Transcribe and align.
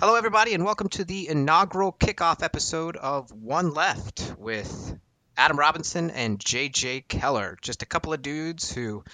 Hello, 0.00 0.16
everybody, 0.16 0.54
and 0.54 0.64
welcome 0.64 0.88
to 0.88 1.04
the 1.04 1.28
inaugural 1.28 1.92
kickoff 1.92 2.42
episode 2.42 2.96
of 2.96 3.30
One 3.30 3.72
Left 3.74 4.34
with 4.36 4.98
Adam 5.36 5.56
Robinson 5.56 6.10
and 6.10 6.36
JJ 6.36 7.06
Keller. 7.06 7.56
Just 7.62 7.84
a 7.84 7.86
couple 7.86 8.12
of 8.12 8.20
dudes 8.20 8.72
who 8.72 9.04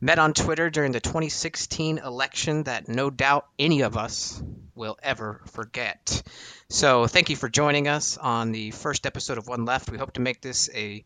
met 0.00 0.20
on 0.20 0.32
Twitter 0.32 0.70
during 0.70 0.92
the 0.92 1.00
2016 1.00 1.98
election 1.98 2.62
that 2.62 2.86
no 2.86 3.10
doubt 3.10 3.48
any 3.58 3.80
of 3.80 3.96
us 3.96 4.40
will 4.76 4.96
ever 5.02 5.42
forget. 5.46 6.22
So, 6.68 7.08
thank 7.08 7.28
you 7.28 7.34
for 7.34 7.48
joining 7.48 7.88
us 7.88 8.16
on 8.16 8.52
the 8.52 8.70
first 8.70 9.06
episode 9.06 9.36
of 9.36 9.48
One 9.48 9.64
Left. 9.64 9.90
We 9.90 9.98
hope 9.98 10.12
to 10.12 10.20
make 10.20 10.40
this 10.40 10.70
a 10.72 11.02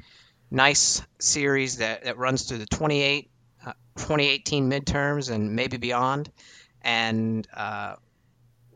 nice 0.51 1.01
series 1.19 1.79
that, 1.79 2.05
that 2.05 2.19
runs 2.19 2.43
through 2.43 2.59
the 2.59 2.67
28, 2.67 3.31
uh, 3.67 3.73
2018 3.97 4.71
midterms 4.71 5.31
and 5.31 5.57
maybe 5.57 5.79
beyond. 5.79 6.31
And 6.83 7.49
uh, 7.55 7.95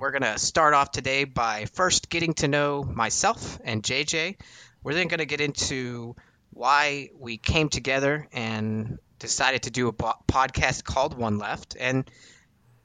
we're 0.03 0.11
going 0.11 0.23
to 0.23 0.37
start 0.37 0.75
off 0.75 0.91
today 0.91 1.23
by 1.23 1.65
first 1.65 2.11
getting 2.11 2.35
to 2.35 2.49
know 2.49 2.83
myself 2.83 3.61
and 3.63 3.85
JJ. 3.85 4.37
We're 4.83 4.95
then 4.95 5.07
going 5.07 5.21
to 5.21 5.27
get 5.27 5.41
into 5.41 6.17
why 6.51 7.11
we 7.17 7.37
came 7.37 7.69
together 7.69 8.27
and 8.33 8.99
decided 9.21 9.63
to 9.63 9.71
do 9.71 9.87
a 9.87 9.93
podcast 9.93 10.83
called 10.83 11.17
One 11.17 11.39
Left 11.39 11.77
and 11.79 12.11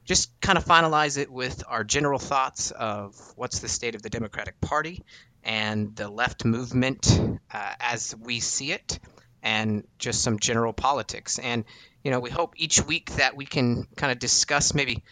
just 0.04 0.40
kind 0.40 0.56
of 0.56 0.64
finalize 0.64 1.18
it 1.18 1.28
with 1.28 1.64
our 1.66 1.82
general 1.82 2.20
thoughts 2.20 2.70
of 2.70 3.16
what's 3.34 3.58
the 3.58 3.68
state 3.68 3.96
of 3.96 4.02
the 4.02 4.10
Democratic 4.10 4.60
Party 4.60 5.02
and 5.42 5.96
the 5.96 6.08
left 6.08 6.44
movement 6.44 7.20
uh, 7.52 7.72
as 7.80 8.14
we 8.14 8.38
see 8.38 8.70
it 8.70 9.00
and 9.42 9.82
just 9.98 10.22
some 10.22 10.38
general 10.38 10.72
politics. 10.72 11.40
And, 11.40 11.64
you 12.04 12.12
know, 12.12 12.20
we 12.20 12.30
hope 12.30 12.54
each 12.58 12.80
week 12.86 13.10
that 13.16 13.36
we 13.36 13.44
can 13.44 13.88
kind 13.96 14.12
of 14.12 14.20
discuss 14.20 14.72
maybe 14.72 15.02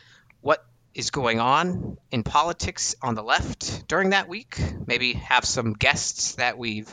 is 0.96 1.10
going 1.10 1.40
on 1.40 1.98
in 2.10 2.22
politics 2.22 2.96
on 3.02 3.14
the 3.14 3.22
left 3.22 3.86
during 3.86 4.10
that 4.10 4.28
week. 4.28 4.58
Maybe 4.86 5.12
have 5.12 5.44
some 5.44 5.74
guests 5.74 6.36
that 6.36 6.56
we've 6.56 6.88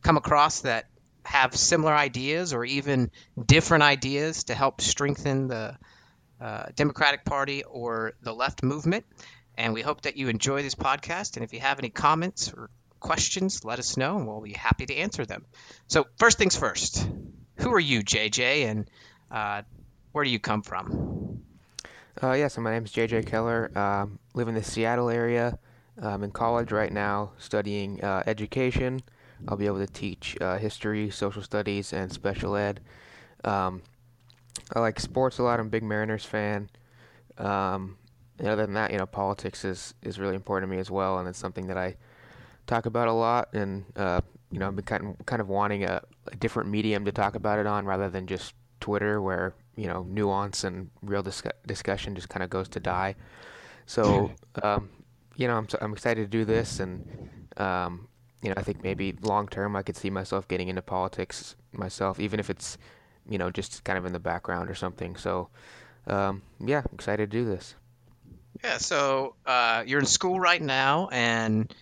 come 0.00 0.16
across 0.16 0.60
that 0.60 0.88
have 1.24 1.56
similar 1.56 1.92
ideas 1.92 2.54
or 2.54 2.64
even 2.64 3.10
different 3.44 3.82
ideas 3.82 4.44
to 4.44 4.54
help 4.54 4.80
strengthen 4.80 5.48
the 5.48 5.76
uh, 6.40 6.66
Democratic 6.76 7.24
Party 7.24 7.64
or 7.64 8.12
the 8.22 8.32
left 8.32 8.62
movement. 8.62 9.04
And 9.56 9.74
we 9.74 9.82
hope 9.82 10.02
that 10.02 10.16
you 10.16 10.28
enjoy 10.28 10.62
this 10.62 10.76
podcast. 10.76 11.34
And 11.34 11.44
if 11.44 11.52
you 11.52 11.58
have 11.58 11.80
any 11.80 11.90
comments 11.90 12.52
or 12.56 12.70
questions, 13.00 13.64
let 13.64 13.80
us 13.80 13.96
know 13.96 14.18
and 14.18 14.28
we'll 14.28 14.40
be 14.40 14.52
happy 14.52 14.86
to 14.86 14.94
answer 14.94 15.26
them. 15.26 15.44
So, 15.88 16.06
first 16.16 16.38
things 16.38 16.54
first, 16.54 17.04
who 17.56 17.72
are 17.72 17.80
you, 17.80 18.04
JJ, 18.04 18.66
and 18.66 18.90
uh, 19.32 19.62
where 20.12 20.24
do 20.24 20.30
you 20.30 20.38
come 20.38 20.62
from? 20.62 21.17
Uh, 22.20 22.32
yeah, 22.32 22.48
so 22.48 22.60
my 22.60 22.72
name 22.72 22.84
is 22.84 22.90
JJ 22.90 23.26
Keller. 23.26 23.70
Um, 23.78 24.18
live 24.34 24.48
in 24.48 24.54
the 24.54 24.62
Seattle 24.62 25.08
area. 25.08 25.56
I'm 26.02 26.24
in 26.24 26.32
college 26.32 26.72
right 26.72 26.92
now 26.92 27.30
studying 27.38 28.02
uh, 28.02 28.24
education. 28.26 29.00
I'll 29.46 29.56
be 29.56 29.66
able 29.66 29.78
to 29.78 29.92
teach 29.92 30.36
uh, 30.40 30.58
history, 30.58 31.10
social 31.10 31.42
studies, 31.42 31.92
and 31.92 32.10
special 32.10 32.56
ed. 32.56 32.80
Um, 33.44 33.82
I 34.74 34.80
like 34.80 34.98
sports 34.98 35.38
a 35.38 35.44
lot. 35.44 35.60
I'm 35.60 35.66
a 35.66 35.70
big 35.70 35.84
Mariners 35.84 36.24
fan. 36.24 36.70
Um, 37.36 37.96
and 38.40 38.48
other 38.48 38.66
than 38.66 38.74
that, 38.74 38.90
you 38.90 38.98
know, 38.98 39.06
politics 39.06 39.64
is, 39.64 39.94
is 40.02 40.18
really 40.18 40.34
important 40.34 40.68
to 40.68 40.74
me 40.74 40.80
as 40.80 40.90
well, 40.90 41.20
and 41.20 41.28
it's 41.28 41.38
something 41.38 41.68
that 41.68 41.78
I 41.78 41.94
talk 42.66 42.86
about 42.86 43.06
a 43.06 43.12
lot. 43.12 43.50
And 43.52 43.84
uh, 43.94 44.22
you 44.50 44.58
know, 44.58 44.66
I've 44.66 44.74
been 44.74 44.84
kind 44.84 45.06
of, 45.06 45.26
kind 45.26 45.40
of 45.40 45.48
wanting 45.48 45.84
a, 45.84 46.02
a 46.26 46.36
different 46.36 46.68
medium 46.68 47.04
to 47.04 47.12
talk 47.12 47.36
about 47.36 47.60
it 47.60 47.66
on 47.66 47.86
rather 47.86 48.10
than 48.10 48.26
just 48.26 48.54
Twitter, 48.80 49.22
where 49.22 49.54
you 49.78 49.86
know 49.86 50.02
nuance 50.08 50.64
and 50.64 50.90
real 51.02 51.22
dis- 51.22 51.42
discussion 51.64 52.16
just 52.16 52.28
kind 52.28 52.42
of 52.42 52.50
goes 52.50 52.68
to 52.70 52.80
die. 52.80 53.14
So 53.86 54.32
um, 54.62 54.90
you 55.36 55.46
know 55.46 55.56
I'm 55.56 55.68
I'm 55.80 55.92
excited 55.92 56.22
to 56.22 56.38
do 56.38 56.44
this, 56.44 56.80
and 56.80 57.48
um, 57.56 58.08
you 58.42 58.48
know 58.48 58.54
I 58.56 58.62
think 58.62 58.82
maybe 58.82 59.14
long 59.22 59.46
term 59.46 59.76
I 59.76 59.82
could 59.82 59.96
see 59.96 60.10
myself 60.10 60.48
getting 60.48 60.68
into 60.68 60.82
politics 60.82 61.54
myself, 61.72 62.18
even 62.18 62.40
if 62.40 62.50
it's 62.50 62.76
you 63.30 63.38
know 63.38 63.50
just 63.50 63.84
kind 63.84 63.96
of 63.96 64.04
in 64.04 64.12
the 64.12 64.18
background 64.18 64.68
or 64.68 64.74
something. 64.74 65.14
So 65.14 65.48
um, 66.08 66.42
yeah, 66.58 66.78
I'm 66.78 66.94
excited 66.94 67.30
to 67.30 67.38
do 67.38 67.44
this. 67.44 67.76
Yeah, 68.64 68.78
so 68.78 69.36
uh, 69.46 69.84
you're 69.86 70.00
in 70.00 70.06
school 70.06 70.40
right 70.40 70.60
now, 70.60 71.08
and 71.12 71.72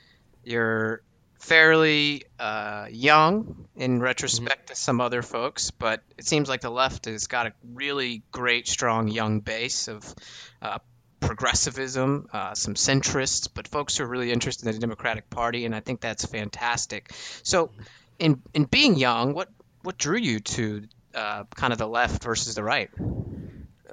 you're 0.44 1.00
fairly 1.38 2.24
uh, 2.38 2.86
young 2.90 3.68
in 3.76 4.00
retrospect 4.00 4.62
mm-hmm. 4.62 4.72
to 4.72 4.74
some 4.74 5.00
other 5.00 5.22
folks, 5.22 5.70
but 5.70 6.02
it 6.16 6.26
seems 6.26 6.48
like 6.48 6.60
the 6.60 6.70
left 6.70 7.06
has 7.06 7.26
got 7.26 7.46
a 7.46 7.52
really 7.74 8.22
great, 8.32 8.66
strong 8.68 9.08
young 9.08 9.40
base 9.40 9.88
of 9.88 10.14
uh, 10.62 10.78
progressivism, 11.20 12.28
uh, 12.32 12.54
some 12.54 12.74
centrists, 12.74 13.48
but 13.52 13.68
folks 13.68 13.96
who 13.96 14.04
are 14.04 14.08
really 14.08 14.32
interested 14.32 14.66
in 14.66 14.74
the 14.74 14.80
Democratic 14.80 15.28
Party, 15.30 15.64
and 15.64 15.74
I 15.74 15.80
think 15.80 16.00
that's 16.00 16.24
fantastic. 16.24 17.12
So, 17.42 17.70
in 18.18 18.42
in 18.54 18.64
being 18.64 18.96
young, 18.96 19.34
what 19.34 19.48
what 19.82 19.98
drew 19.98 20.18
you 20.18 20.40
to 20.40 20.84
uh, 21.14 21.44
kind 21.54 21.72
of 21.72 21.78
the 21.78 21.88
left 21.88 22.22
versus 22.22 22.54
the 22.54 22.62
right? 22.62 22.90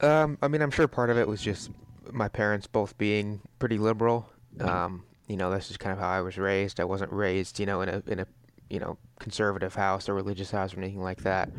Um, 0.02 0.38
I 0.42 0.48
mean, 0.48 0.62
I'm 0.62 0.72
sure 0.72 0.88
part 0.88 1.10
of 1.10 1.18
it 1.18 1.28
was 1.28 1.42
just 1.42 1.70
my 2.12 2.28
parents 2.28 2.68
both 2.68 2.98
being 2.98 3.42
pretty 3.60 3.78
liberal. 3.78 4.30
Um, 4.60 5.04
you 5.28 5.38
know, 5.38 5.50
that's 5.50 5.68
just 5.68 5.80
kind 5.80 5.94
of 5.94 6.00
how 6.00 6.10
I 6.10 6.22
was 6.22 6.38
raised. 6.38 6.80
I 6.80 6.84
wasn't 6.84 7.12
raised, 7.12 7.60
you 7.60 7.66
know, 7.66 7.82
in 7.82 7.90
a 7.90 8.04
in 8.08 8.20
a 8.20 8.28
you 8.70 8.80
know 8.80 8.98
conservative 9.20 9.76
house 9.76 10.10
or 10.10 10.14
religious 10.14 10.52
house 10.52 10.74
or 10.74 10.80
anything 10.80 11.02
like 11.02 11.24
that. 11.24 11.50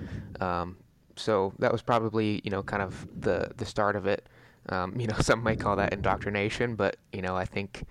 Um, 0.40 0.76
so 1.16 1.52
that 1.58 1.72
was 1.72 1.82
probably 1.82 2.40
you 2.44 2.50
know 2.50 2.62
kind 2.62 2.82
of 2.82 3.06
the 3.20 3.50
the 3.56 3.64
start 3.64 3.96
of 3.96 4.06
it. 4.06 4.26
Um, 4.68 4.98
you 4.98 5.06
know, 5.06 5.16
some 5.20 5.42
might 5.42 5.60
call 5.60 5.76
that 5.76 5.92
indoctrination, 5.92 6.74
but 6.74 6.96
you 7.12 7.22
know, 7.22 7.36
I 7.36 7.44
think 7.44 7.84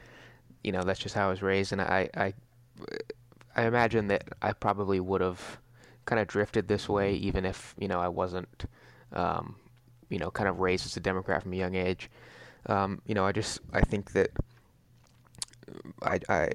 you 0.64 0.72
know 0.72 0.84
that's 0.84 1.00
just 1.00 1.16
how 1.16 1.28
I 1.28 1.30
was 1.30 1.42
raised, 1.42 1.72
and 1.72 1.82
I 1.82 2.10
I, 2.16 2.34
I 3.56 3.66
imagine 3.66 4.08
that 4.08 4.28
I 4.42 4.54
probably 4.54 5.00
would 5.00 5.22
have 5.22 5.60
kind 6.06 6.20
of 6.20 6.28
drifted 6.28 6.68
this 6.68 6.90
way 6.90 7.14
even 7.14 7.46
if 7.46 7.74
you 7.80 7.88
know 7.88 8.02
I 8.02 8.10
wasn't 8.10 8.66
um, 9.14 9.56
you 10.10 10.20
know 10.20 10.30
kind 10.30 10.50
of 10.50 10.60
raised 10.60 10.86
as 10.86 10.98
a 10.98 11.00
Democrat 11.00 11.44
from 11.44 11.54
a 11.54 11.58
young 11.58 11.76
age. 11.76 12.10
Um, 12.66 13.02
you 13.06 13.16
know, 13.16 13.26
I 13.26 13.32
just 13.32 13.60
I 13.74 13.82
think 13.82 14.12
that 14.14 14.32
I, 16.02 16.20
I 16.30 16.50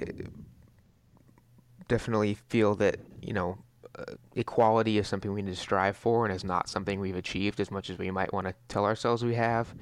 definitely 1.88 2.34
feel 2.48 2.74
that 2.76 2.98
you 3.22 3.32
know 3.32 3.58
uh, 3.98 4.04
equality 4.36 4.98
is 4.98 5.08
something 5.08 5.32
we 5.32 5.42
need 5.42 5.50
to 5.50 5.56
strive 5.56 5.96
for, 5.96 6.24
and 6.24 6.34
is 6.34 6.44
not 6.44 6.68
something 6.68 7.00
we've 7.00 7.16
achieved 7.16 7.60
as 7.60 7.70
much 7.70 7.90
as 7.90 7.98
we 7.98 8.10
might 8.10 8.32
want 8.32 8.46
to 8.46 8.54
tell 8.68 8.84
ourselves 8.84 9.24
we 9.24 9.34
have. 9.34 9.74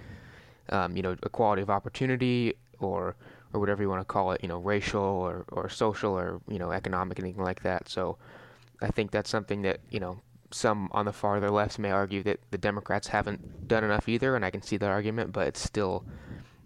Um, 0.68 0.96
you 0.96 1.02
know, 1.02 1.16
equality 1.22 1.62
of 1.62 1.70
opportunity, 1.70 2.54
or 2.78 3.14
or 3.52 3.60
whatever 3.60 3.82
you 3.82 3.88
want 3.88 4.00
to 4.00 4.04
call 4.04 4.32
it. 4.32 4.42
You 4.42 4.48
know, 4.48 4.58
racial 4.58 5.02
or 5.02 5.44
or 5.52 5.68
social 5.68 6.12
or 6.12 6.40
you 6.48 6.58
know 6.58 6.72
economic 6.72 7.18
anything 7.18 7.42
like 7.42 7.62
that. 7.62 7.88
So, 7.88 8.18
I 8.80 8.88
think 8.88 9.10
that's 9.10 9.30
something 9.30 9.62
that 9.62 9.80
you 9.90 10.00
know 10.00 10.20
some 10.50 10.88
on 10.92 11.04
the 11.04 11.12
farther 11.12 11.50
left 11.50 11.78
may 11.78 11.90
argue 11.90 12.22
that 12.22 12.40
the 12.50 12.58
Democrats 12.58 13.08
haven't 13.08 13.68
done 13.68 13.84
enough 13.84 14.08
either, 14.08 14.36
and 14.36 14.44
I 14.44 14.50
can 14.50 14.62
see 14.62 14.76
that 14.76 14.88
argument. 14.88 15.32
But 15.32 15.48
it's 15.48 15.60
still, 15.60 16.04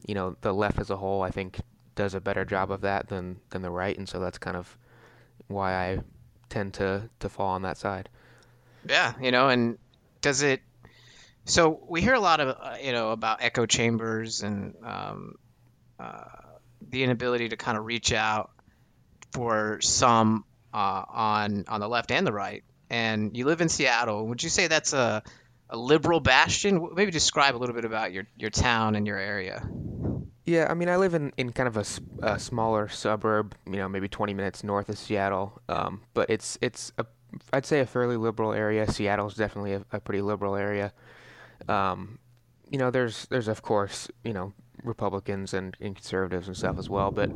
you 0.07 0.15
know, 0.15 0.37
the 0.41 0.53
left 0.53 0.79
as 0.79 0.91
a 0.91 0.97
whole, 0.97 1.23
I 1.23 1.31
think, 1.31 1.61
does 1.95 2.15
a 2.15 2.21
better 2.21 2.45
job 2.45 2.71
of 2.71 2.83
that 2.83 3.09
than 3.09 3.41
than 3.51 3.63
the 3.63 3.71
right, 3.71 3.97
and 3.97 4.09
so 4.09 4.21
that's 4.21 4.39
kind 4.39 4.57
of 4.57 4.77
why 5.49 5.75
I 5.75 5.99
tend 6.49 6.75
to 6.75 7.09
to 7.21 7.29
fall 7.29 7.49
on 7.49 7.63
that 7.63 7.79
side. 7.79 8.09
Yeah, 8.89 9.13
you 9.21 9.31
know, 9.31 9.49
and 9.49 9.79
does 10.21 10.43
it? 10.43 10.63
So 11.45 11.81
we 11.89 12.01
hear 12.01 12.15
a 12.15 12.21
lot 12.21 12.41
of 12.41 12.49
uh, 12.49 12.77
you 12.83 12.93
know 12.93 13.11
about 13.11 13.43
echo 13.43 13.67
chambers 13.67 14.43
and 14.43 14.75
um, 14.85 15.35
uh, 15.99 16.25
the 16.89 17.03
inability 17.03 17.51
to 17.51 17.57
kind 17.57 17.77
of 17.77 17.85
reach 17.85 18.13
out 18.13 18.51
for 19.33 19.79
some 19.81 20.45
uh, 20.73 21.05
on 21.09 21.65
on 21.69 21.81
the 21.81 21.89
left 21.89 22.11
and 22.11 22.27
the 22.27 22.33
right. 22.33 22.65
And 22.89 23.37
you 23.37 23.45
live 23.45 23.61
in 23.61 23.69
Seattle. 23.69 24.27
Would 24.29 24.43
you 24.43 24.49
say 24.49 24.67
that's 24.67 24.93
a 24.93 25.23
a 25.69 25.77
liberal 25.77 26.21
bastion? 26.21 26.91
Maybe 26.95 27.11
describe 27.11 27.57
a 27.57 27.59
little 27.59 27.75
bit 27.75 27.85
about 27.85 28.13
your 28.13 28.27
your 28.37 28.51
town 28.51 28.95
and 28.95 29.07
your 29.07 29.19
area. 29.19 29.63
Yeah, 30.51 30.67
I 30.69 30.75
mean, 30.75 30.89
I 30.89 30.97
live 30.97 31.15
in, 31.15 31.33
in 31.37 31.53
kind 31.53 31.69
of 31.69 31.77
a, 31.77 31.85
a 32.27 32.37
smaller 32.37 32.89
suburb, 32.89 33.55
you 33.67 33.77
know, 33.77 33.89
maybe 33.89 34.09
20 34.09 34.35
minutes 34.35 34.65
north 34.65 34.89
of 34.89 34.99
Seattle. 34.99 35.63
Um, 35.69 36.01
but 36.13 36.29
it's 36.29 36.59
it's 36.61 36.93
a, 36.99 37.07
I'd 37.53 37.65
say 37.65 37.79
a 37.79 37.87
fairly 37.87 38.17
liberal 38.17 38.53
area. 38.53 38.91
Seattle's 38.91 39.37
definitely 39.37 39.75
a, 39.75 39.85
a 39.93 40.01
pretty 40.01 40.21
liberal 40.23 40.57
area. 40.57 40.93
Um, 41.69 42.19
you 42.69 42.79
know, 42.79 42.91
there's 42.91 43.27
there's 43.27 43.47
of 43.47 43.63
course 43.63 44.11
you 44.25 44.33
know 44.33 44.53
Republicans 44.83 45.55
and, 45.55 45.77
and 45.81 45.95
conservatives 45.95 46.49
and 46.49 46.57
stuff 46.57 46.81
as 46.81 46.91
well, 46.91 47.13
but 47.13 47.31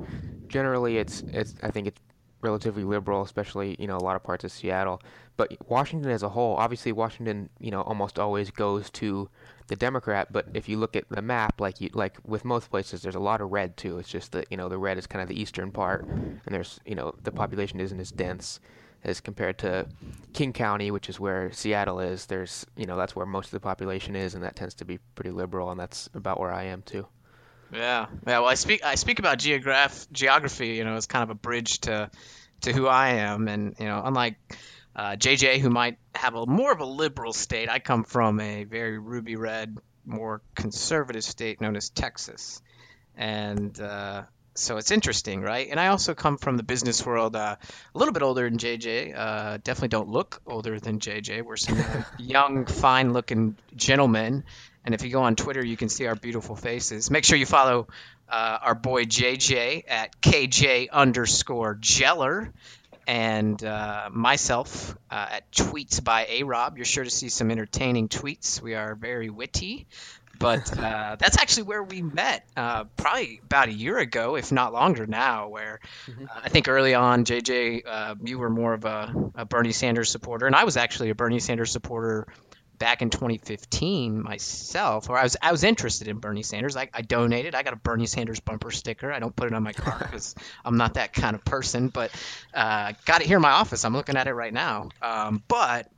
generally 0.49 0.99
it's 0.99 1.23
it's 1.33 1.55
I 1.63 1.71
think 1.71 1.87
it's 1.87 2.01
relatively 2.41 2.83
liberal, 2.83 3.23
especially 3.23 3.77
you 3.79 3.87
know 3.87 3.97
a 3.97 4.03
lot 4.03 4.17
of 4.17 4.25
parts 4.25 4.43
of 4.43 4.51
Seattle. 4.51 5.01
But 5.37 5.57
Washington 5.69 6.11
as 6.11 6.23
a 6.23 6.29
whole, 6.29 6.57
obviously 6.57 6.93
Washington, 6.93 7.51
you 7.59 7.71
know, 7.71 7.83
almost 7.83 8.19
always 8.19 8.51
goes 8.51 8.89
to 8.91 9.29
the 9.67 9.77
Democrat. 9.77 10.33
But 10.33 10.49
if 10.55 10.69
you 10.69 10.79
look 10.79 10.95
at 10.95 11.09
the 11.09 11.23
map, 11.23 11.61
like 11.61 11.81
you, 11.81 11.91
like 11.93 12.17
with 12.25 12.45
most 12.45 12.71
places, 12.71 13.03
there's 13.03 13.15
a 13.15 13.21
lot 13.21 13.41
of 13.41 13.51
red 13.51 13.77
too. 13.77 13.99
It's 13.99 14.09
just 14.09 14.33
that 14.33 14.47
you 14.51 14.57
know 14.57 14.69
the 14.69 14.79
red 14.79 14.99
is 14.99 15.07
kind 15.07 15.23
of 15.23 15.29
the 15.29 15.41
eastern 15.41 15.73
part, 15.73 16.07
and 16.09 16.55
there's 16.55 16.81
you 16.85 16.95
know 16.95 17.15
the 17.25 17.33
population 17.33 17.81
isn't 17.81 17.99
as 17.99 18.13
dense 18.13 18.61
as 19.03 19.21
compared 19.21 19.59
to 19.59 19.87
King 20.33 20.53
County, 20.53 20.91
which 20.91 21.09
is 21.09 21.19
where 21.19 21.53
Seattle 21.53 22.01
is. 22.01 22.27
There's 22.27 22.67
you 22.77 22.87
know 22.87 22.97
that's 22.97 23.17
where 23.17 23.27
most 23.27 23.47
of 23.47 23.53
the 23.53 23.61
population 23.61 24.15
is, 24.15 24.35
and 24.35 24.45
that 24.45 24.57
tends 24.57 24.75
to 24.75 24.85
be 24.85 24.99
pretty 25.15 25.31
liberal, 25.31 25.71
and 25.71 25.81
that's 25.81 26.09
about 26.15 26.39
where 26.39 26.53
I 26.53 26.65
am 26.65 26.83
too. 26.83 27.07
Yeah, 27.73 28.07
yeah. 28.27 28.39
Well, 28.39 28.49
I 28.49 28.55
speak 28.55 28.85
I 28.85 28.95
speak 28.95 29.19
about 29.19 29.39
geograph 29.39 30.07
geography, 30.13 30.69
you 30.69 30.85
know, 30.85 30.95
as 30.95 31.07
kind 31.07 31.23
of 31.25 31.31
a 31.31 31.35
bridge 31.35 31.81
to 31.81 32.11
to 32.63 32.73
who 32.73 32.87
I 32.87 33.11
am, 33.11 33.49
and 33.49 33.75
you 33.79 33.87
know, 33.87 34.01
unlike 34.05 34.37
uh, 34.97 35.17
JJ, 35.17 35.59
who 35.59 35.71
might 35.71 35.99
have 36.15 36.35
a 36.35 36.47
more 36.47 36.73
of 36.73 36.81
a 36.81 36.87
liberal 36.87 37.33
state, 37.33 37.69
I 37.69 37.79
come 37.79 38.05
from 38.05 38.41
a 38.41 38.65
very 38.65 38.99
ruby 38.99 39.37
red, 39.37 39.77
more 40.05 40.43
conservative 40.55 41.25
state 41.25 41.61
known 41.61 41.77
as 41.77 41.91
Texas, 41.91 42.63
and 43.17 43.79
uh, 43.81 44.23
so 44.55 44.77
it's 44.77 44.91
interesting, 44.91 45.43
right? 45.43 45.69
And 45.69 45.81
I 45.81 45.89
also 45.89 46.15
come 46.15 46.39
from 46.39 46.57
the 46.57 46.63
business 46.63 47.05
world, 47.05 47.35
uh, 47.35 47.57
a 47.95 47.99
little 47.99 48.15
bit 48.15 48.23
older 48.23 48.49
than 48.49 48.59
JJ. 48.59 49.13
Uh, 49.17 49.59
definitely 49.63 49.89
don't 49.89 50.09
look 50.09 50.41
older 50.47 50.79
than 50.79 51.01
JJ. 51.01 51.43
We're 51.43 51.57
some 51.57 51.83
young, 52.19 52.67
fine-looking 52.67 53.57
gentlemen. 53.75 54.45
And 54.85 54.95
if 54.95 55.03
you 55.03 55.11
go 55.11 55.23
on 55.23 55.35
Twitter, 55.35 55.65
you 55.65 55.77
can 55.77 55.89
see 55.89 56.07
our 56.07 56.15
beautiful 56.15 56.55
faces. 56.55 57.11
Make 57.11 57.25
sure 57.25 57.37
you 57.37 57.47
follow 57.47 57.89
uh, 58.29 58.59
our 58.63 58.75
boy 58.75 59.05
JJ 59.05 59.85
at 59.89 60.21
KJ 60.21 60.91
underscore 60.91 61.75
Jeller 61.77 62.53
and 63.07 63.63
uh, 63.65 64.09
myself 64.11 64.97
uh, 65.11 65.27
at 65.33 65.51
Tweets 65.53 66.03
by 66.03 66.27
A 66.29 66.43
Rob. 66.43 66.77
You're 66.77 66.85
sure 66.85 67.05
to 67.05 67.11
see 67.11 67.29
some 67.29 67.51
entertaining 67.51 68.09
tweets. 68.09 68.61
We 68.61 68.75
are 68.75 68.95
very 68.95 69.31
witty. 69.31 69.87
But 70.39 70.79
uh, 70.79 71.17
that's 71.19 71.39
actually 71.39 71.65
where 71.65 71.83
we 71.83 72.03
met, 72.03 72.47
uh, 72.57 72.85
probably 72.97 73.41
about 73.45 73.69
a 73.69 73.73
year 73.73 73.99
ago, 73.99 74.37
if 74.37 74.53
not 74.53 74.73
longer 74.73 75.07
now. 75.07 75.49
Where 75.49 75.81
mm-hmm. 76.07 76.25
uh, 76.25 76.41
I 76.45 76.49
think 76.49 76.69
early 76.69 76.95
on, 76.95 77.25
JJ, 77.25 77.83
uh, 77.87 78.15
you 78.23 78.39
were 78.39 78.51
more 78.51 78.75
of 78.75 78.85
a, 78.85 79.15
a, 79.35 79.45
Bernie 79.45 79.73
Sanders 79.73 80.11
supporter, 80.11 80.47
and 80.47 80.57
I 80.57 80.65
was 80.65 80.77
actually 80.77 81.11
a 81.11 81.15
Bernie 81.15 81.41
Sanders 81.41 81.71
supporter 81.71 82.27
back 82.79 83.03
in 83.03 83.11
2015 83.11 84.23
myself. 84.23 85.09
Or 85.09 85.19
I 85.19 85.23
was 85.23 85.37
I 85.41 85.53
was 85.53 85.65
interested 85.65 86.09
in 86.09 86.19
Bernie 86.19 86.43
Sanders. 86.43 86.77
I, 86.77 86.89
I 86.93 87.03
donated. 87.03 87.55
I 87.55 87.63
got 87.63 87.73
a 87.73 87.77
Bernie 87.77 88.07
Sanders 88.07 88.41
bumper 88.41 88.71
sticker. 88.71 89.13
I 89.13 89.19
don't 89.19 89.35
put 89.35 89.47
it 89.47 89.55
on 89.55 89.63
my 89.63 89.73
car 89.73 89.99
because 90.03 90.35
I'm 90.65 90.77
not 90.77 90.95
that 90.95 91.13
kind 91.13 91.35
of 91.35 91.45
person. 91.45 91.89
But 91.89 92.11
uh, 92.53 92.93
got 93.05 93.21
it 93.21 93.27
here 93.27 93.37
in 93.37 93.43
my 93.43 93.53
office. 93.53 93.85
I'm 93.85 93.95
looking 93.95 94.17
at 94.17 94.27
it 94.27 94.35
right 94.35 94.53
now. 94.53 94.89
Um, 95.03 95.43
but 95.49 95.91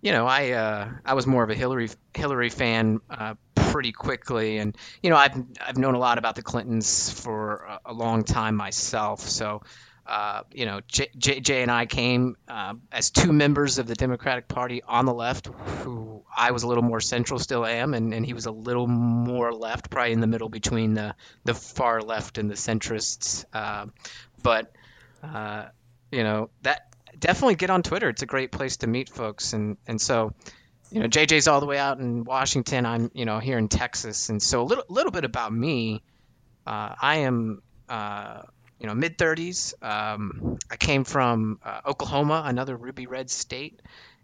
you 0.00 0.12
know, 0.12 0.26
I 0.26 0.50
uh, 0.50 0.88
I 1.04 1.14
was 1.14 1.26
more 1.26 1.42
of 1.42 1.50
a 1.50 1.54
Hillary 1.54 1.90
Hillary 2.14 2.50
fan 2.50 3.00
uh, 3.10 3.34
pretty 3.54 3.92
quickly, 3.92 4.58
and 4.58 4.76
you 5.02 5.10
know, 5.10 5.16
I've 5.16 5.36
I've 5.60 5.76
known 5.76 5.94
a 5.94 5.98
lot 5.98 6.18
about 6.18 6.36
the 6.36 6.42
Clintons 6.42 7.10
for 7.10 7.66
a, 7.68 7.80
a 7.86 7.92
long 7.92 8.24
time 8.24 8.56
myself. 8.56 9.20
So, 9.28 9.62
uh, 10.10 10.42
you 10.52 10.66
know, 10.66 10.80
J, 10.88 11.08
J, 11.16 11.38
J, 11.38 11.62
and 11.62 11.70
I 11.70 11.86
came 11.86 12.36
uh, 12.48 12.74
as 12.90 13.10
two 13.10 13.32
members 13.32 13.78
of 13.78 13.86
the 13.86 13.94
Democratic 13.94 14.48
Party 14.48 14.82
on 14.82 15.04
the 15.04 15.14
left, 15.14 15.46
who 15.46 16.24
I 16.36 16.50
was 16.50 16.64
a 16.64 16.66
little 16.66 16.82
more 16.82 17.00
central, 17.00 17.38
still 17.38 17.64
am, 17.64 17.94
and, 17.94 18.12
and 18.12 18.26
he 18.26 18.34
was 18.34 18.46
a 18.46 18.50
little 18.50 18.88
more 18.88 19.52
left, 19.52 19.88
probably 19.88 20.10
in 20.10 20.18
the 20.18 20.26
middle 20.26 20.48
between 20.48 20.94
the 20.94 21.14
the 21.44 21.54
far 21.54 22.02
left 22.02 22.38
and 22.38 22.50
the 22.50 22.56
centrists. 22.56 23.44
Uh, 23.52 23.86
but 24.42 24.72
uh, 25.22 25.66
you 26.10 26.24
know 26.24 26.50
that 26.62 26.92
definitely 27.16 27.54
get 27.54 27.70
on 27.70 27.84
Twitter. 27.84 28.08
It's 28.08 28.22
a 28.22 28.26
great 28.26 28.50
place 28.50 28.78
to 28.78 28.88
meet 28.88 29.10
folks, 29.10 29.52
and 29.52 29.76
and 29.86 30.00
so 30.00 30.34
you 30.90 30.98
know 30.98 31.06
JJ's 31.06 31.46
all 31.46 31.60
the 31.60 31.66
way 31.66 31.78
out 31.78 32.00
in 32.00 32.24
Washington. 32.24 32.84
I'm 32.84 33.12
you 33.14 33.26
know 33.26 33.38
here 33.38 33.58
in 33.58 33.68
Texas, 33.68 34.28
and 34.28 34.42
so 34.42 34.60
a 34.60 34.64
little 34.64 34.84
little 34.88 35.12
bit 35.12 35.24
about 35.24 35.52
me. 35.52 36.02
Uh, 36.66 36.96
I 37.00 37.18
am 37.18 37.62
uh, 37.88 38.42
you 38.80 38.86
know 38.86 38.94
mid 38.94 39.18
30s. 39.18 39.74
Um, 39.82 40.58
I 40.70 40.76
came 40.76 41.04
from 41.04 41.58
uh, 41.64 41.80
Oklahoma, 41.86 42.42
another 42.46 42.76
ruby 42.76 43.06
red 43.06 43.30
state. 43.30 43.80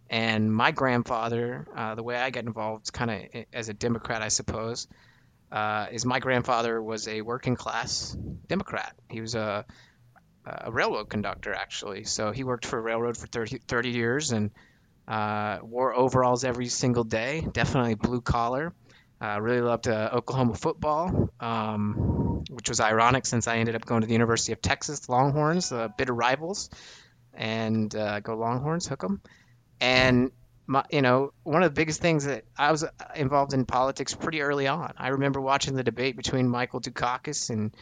And 0.08 0.54
my 0.54 0.70
grandfather, 0.70 1.66
uh, 1.76 1.96
the 1.96 2.02
way 2.02 2.16
I 2.16 2.30
got 2.30 2.44
involved, 2.44 2.92
kind 2.92 3.10
of 3.10 3.44
as 3.52 3.68
a 3.68 3.74
Democrat, 3.74 4.22
I 4.22 4.28
suppose, 4.28 4.86
uh, 5.50 5.86
is 5.90 6.04
my 6.04 6.20
grandfather 6.20 6.80
was 6.80 7.08
a 7.08 7.22
working 7.22 7.56
class 7.56 8.16
Democrat. 8.48 8.94
He 9.08 9.20
was 9.20 9.34
a 9.34 9.64
a 10.46 10.70
railroad 10.70 11.08
conductor 11.08 11.52
actually. 11.54 12.04
So 12.04 12.30
he 12.30 12.44
worked 12.44 12.66
for 12.66 12.78
a 12.78 12.82
railroad 12.82 13.16
for 13.16 13.26
30, 13.26 13.58
30 13.66 13.90
years 13.90 14.32
and 14.32 14.50
uh, 15.08 15.58
wore 15.62 15.94
overalls 15.94 16.44
every 16.44 16.68
single 16.68 17.04
day. 17.04 17.46
Definitely 17.52 17.94
blue 17.94 18.20
collar. 18.20 18.72
Uh, 19.20 19.40
really 19.40 19.62
loved 19.62 19.88
uh, 19.88 20.10
Oklahoma 20.12 20.54
football, 20.54 21.30
um, 21.40 22.44
which 22.50 22.68
was 22.68 22.80
ironic 22.80 23.24
since 23.24 23.48
I 23.48 23.56
ended 23.56 23.74
up 23.74 23.86
going 23.86 24.02
to 24.02 24.06
the 24.06 24.12
University 24.12 24.52
of 24.52 24.60
Texas 24.60 25.08
Longhorns, 25.08 25.72
uh, 25.72 25.88
bitter 25.96 26.12
rivals, 26.12 26.68
and 27.32 27.94
uh, 27.94 28.20
go 28.20 28.36
Longhorns, 28.36 28.86
hook 28.86 29.04
'em. 29.04 29.22
And 29.80 30.32
my, 30.66 30.84
you 30.90 31.02
know, 31.02 31.32
one 31.44 31.62
of 31.62 31.72
the 31.72 31.80
biggest 31.80 32.00
things 32.00 32.24
that 32.24 32.44
I 32.56 32.72
was 32.72 32.84
involved 33.14 33.52
in 33.52 33.66
politics 33.66 34.14
pretty 34.14 34.40
early 34.40 34.66
on. 34.66 34.94
I 34.96 35.08
remember 35.08 35.40
watching 35.40 35.74
the 35.74 35.84
debate 35.84 36.16
between 36.16 36.48
Michael 36.48 36.80
Dukakis 36.80 37.50
and 37.50 37.72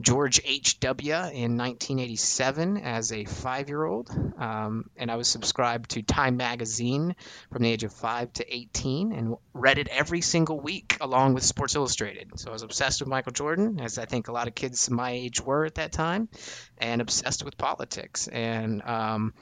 George 0.00 0.40
H.W. 0.44 1.14
in 1.14 1.56
1987 1.56 2.76
as 2.78 3.12
a 3.12 3.24
five 3.24 3.68
year 3.68 3.84
old. 3.84 4.10
Um, 4.38 4.90
and 4.96 5.10
I 5.10 5.16
was 5.16 5.28
subscribed 5.28 5.90
to 5.90 6.02
Time 6.02 6.36
Magazine 6.36 7.16
from 7.50 7.62
the 7.62 7.70
age 7.70 7.84
of 7.84 7.92
5 7.92 8.32
to 8.34 8.54
18 8.54 9.12
and 9.12 9.36
read 9.54 9.78
it 9.78 9.88
every 9.88 10.20
single 10.20 10.60
week 10.60 10.98
along 11.00 11.34
with 11.34 11.44
Sports 11.44 11.76
Illustrated. 11.76 12.38
So 12.38 12.50
I 12.50 12.52
was 12.52 12.62
obsessed 12.62 13.00
with 13.00 13.08
Michael 13.08 13.32
Jordan, 13.32 13.80
as 13.80 13.98
I 13.98 14.04
think 14.04 14.28
a 14.28 14.32
lot 14.32 14.48
of 14.48 14.54
kids 14.54 14.90
my 14.90 15.12
age 15.12 15.40
were 15.40 15.64
at 15.64 15.76
that 15.76 15.92
time, 15.92 16.28
and 16.76 17.00
obsessed 17.00 17.44
with 17.44 17.56
politics. 17.56 18.28
And, 18.28 18.82
um, 18.82 19.32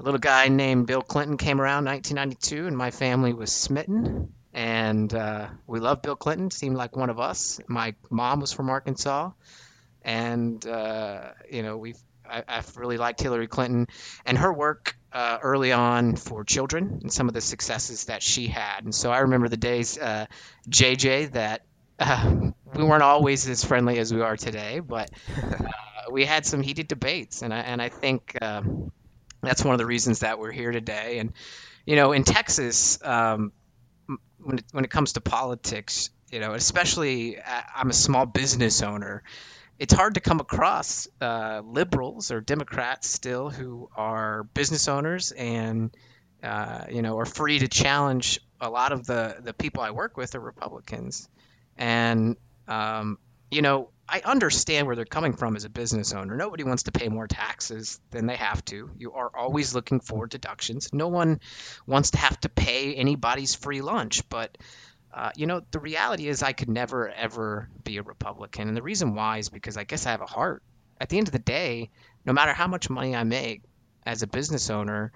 a 0.00 0.02
little 0.02 0.18
guy 0.18 0.48
named 0.48 0.86
Bill 0.86 1.02
Clinton 1.02 1.36
came 1.36 1.60
around 1.60 1.84
1992, 1.84 2.66
and 2.66 2.76
my 2.76 2.90
family 2.90 3.34
was 3.34 3.52
smitten. 3.52 4.32
And 4.54 5.12
uh, 5.12 5.48
we 5.66 5.78
loved 5.78 6.02
Bill 6.02 6.16
Clinton, 6.16 6.50
seemed 6.50 6.76
like 6.76 6.96
one 6.96 7.10
of 7.10 7.20
us. 7.20 7.60
My 7.68 7.94
mom 8.08 8.40
was 8.40 8.50
from 8.50 8.70
Arkansas, 8.70 9.30
and 10.02 10.66
uh, 10.66 11.32
you 11.50 11.62
know 11.62 11.76
we 11.76 11.94
I, 12.28 12.42
have 12.48 12.76
really 12.76 12.96
liked 12.96 13.20
Hillary 13.20 13.46
Clinton 13.46 13.88
and 14.24 14.38
her 14.38 14.52
work 14.52 14.96
uh, 15.12 15.38
early 15.42 15.70
on 15.70 16.16
for 16.16 16.44
children 16.44 17.00
and 17.02 17.12
some 17.12 17.28
of 17.28 17.34
the 17.34 17.40
successes 17.40 18.06
that 18.06 18.22
she 18.22 18.46
had. 18.46 18.84
And 18.84 18.94
so 18.94 19.12
I 19.12 19.18
remember 19.18 19.48
the 19.48 19.56
days, 19.56 19.98
uh, 19.98 20.26
JJ, 20.68 21.32
that 21.32 21.62
uh, 21.98 22.50
we 22.74 22.84
weren't 22.84 23.02
always 23.02 23.48
as 23.48 23.62
friendly 23.64 23.98
as 23.98 24.12
we 24.12 24.22
are 24.22 24.36
today, 24.36 24.80
but 24.80 25.10
uh, 25.36 26.10
we 26.10 26.24
had 26.24 26.46
some 26.46 26.62
heated 26.62 26.88
debates. 26.88 27.42
And 27.42 27.52
I, 27.52 27.58
and 27.58 27.82
I 27.82 27.88
think 27.88 28.36
um, 28.40 28.90
that's 29.42 29.64
one 29.64 29.74
of 29.74 29.78
the 29.78 29.86
reasons 29.86 30.20
that 30.20 30.38
we're 30.38 30.52
here 30.52 30.72
today. 30.72 31.18
And 31.18 31.32
you 31.86 31.96
know, 31.96 32.12
in 32.12 32.24
Texas, 32.24 32.98
um, 33.04 33.52
when 34.38 34.58
it, 34.58 34.64
when 34.72 34.84
it 34.84 34.90
comes 34.90 35.14
to 35.14 35.20
politics, 35.20 36.10
you 36.30 36.40
know, 36.40 36.54
especially 36.54 37.38
uh, 37.38 37.62
I'm 37.74 37.90
a 37.90 37.94
small 37.94 38.26
business 38.26 38.82
owner. 38.82 39.22
It's 39.78 39.94
hard 39.94 40.14
to 40.14 40.20
come 40.20 40.40
across 40.40 41.08
uh, 41.20 41.62
liberals 41.64 42.30
or 42.30 42.40
Democrats 42.40 43.08
still 43.08 43.48
who 43.48 43.88
are 43.96 44.44
business 44.44 44.88
owners 44.88 45.32
and 45.32 45.90
uh, 46.42 46.84
you 46.90 47.02
know 47.02 47.18
are 47.18 47.26
free 47.26 47.58
to 47.58 47.68
challenge 47.68 48.40
a 48.60 48.68
lot 48.68 48.92
of 48.92 49.06
the 49.06 49.36
the 49.40 49.54
people 49.54 49.82
I 49.82 49.90
work 49.90 50.16
with 50.16 50.34
are 50.34 50.40
Republicans, 50.40 51.28
and 51.76 52.36
um, 52.68 53.18
you 53.50 53.62
know 53.62 53.90
I 54.10 54.22
understand 54.24 54.88
where 54.88 54.96
they're 54.96 55.04
coming 55.04 55.34
from 55.34 55.54
as 55.54 55.64
a 55.64 55.68
business 55.68 56.12
owner. 56.12 56.36
Nobody 56.36 56.64
wants 56.64 56.82
to 56.84 56.92
pay 56.92 57.08
more 57.08 57.28
taxes 57.28 58.00
than 58.10 58.26
they 58.26 58.34
have 58.34 58.64
to. 58.66 58.90
You 58.98 59.12
are 59.12 59.30
always 59.32 59.72
looking 59.72 60.00
for 60.00 60.26
deductions. 60.26 60.92
No 60.92 61.06
one 61.06 61.40
wants 61.86 62.10
to 62.10 62.18
have 62.18 62.38
to 62.40 62.48
pay 62.48 62.94
anybody's 62.94 63.54
free 63.54 63.82
lunch. 63.82 64.28
But, 64.28 64.58
uh, 65.14 65.30
you 65.36 65.46
know, 65.46 65.62
the 65.70 65.78
reality 65.78 66.26
is 66.26 66.42
I 66.42 66.52
could 66.52 66.68
never, 66.68 67.08
ever 67.08 67.68
be 67.84 67.98
a 67.98 68.02
Republican. 68.02 68.66
And 68.66 68.76
the 68.76 68.82
reason 68.82 69.14
why 69.14 69.38
is 69.38 69.48
because 69.48 69.76
I 69.76 69.84
guess 69.84 70.06
I 70.06 70.10
have 70.10 70.22
a 70.22 70.26
heart. 70.26 70.64
At 71.00 71.08
the 71.08 71.18
end 71.18 71.28
of 71.28 71.32
the 71.32 71.38
day, 71.38 71.90
no 72.26 72.32
matter 72.32 72.52
how 72.52 72.66
much 72.66 72.90
money 72.90 73.14
I 73.14 73.22
make 73.22 73.62
as 74.04 74.22
a 74.22 74.26
business 74.26 74.70
owner, 74.70 75.12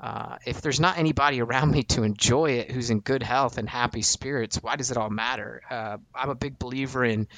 uh, 0.00 0.36
if 0.44 0.60
there's 0.62 0.80
not 0.80 0.98
anybody 0.98 1.40
around 1.40 1.70
me 1.70 1.84
to 1.84 2.02
enjoy 2.02 2.50
it 2.52 2.72
who's 2.72 2.90
in 2.90 2.98
good 2.98 3.22
health 3.22 3.56
and 3.56 3.68
happy 3.68 4.02
spirits, 4.02 4.56
why 4.56 4.74
does 4.74 4.90
it 4.90 4.96
all 4.96 5.10
matter? 5.10 5.62
Uh, 5.70 5.98
I'm 6.12 6.30
a 6.30 6.34
big 6.34 6.58
believer 6.58 7.04
in 7.04 7.28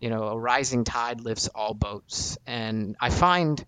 you 0.00 0.10
know, 0.10 0.24
a 0.24 0.38
rising 0.38 0.84
tide 0.84 1.20
lifts 1.20 1.48
all 1.48 1.74
boats. 1.74 2.38
And 2.46 2.96
I 3.00 3.10
find 3.10 3.64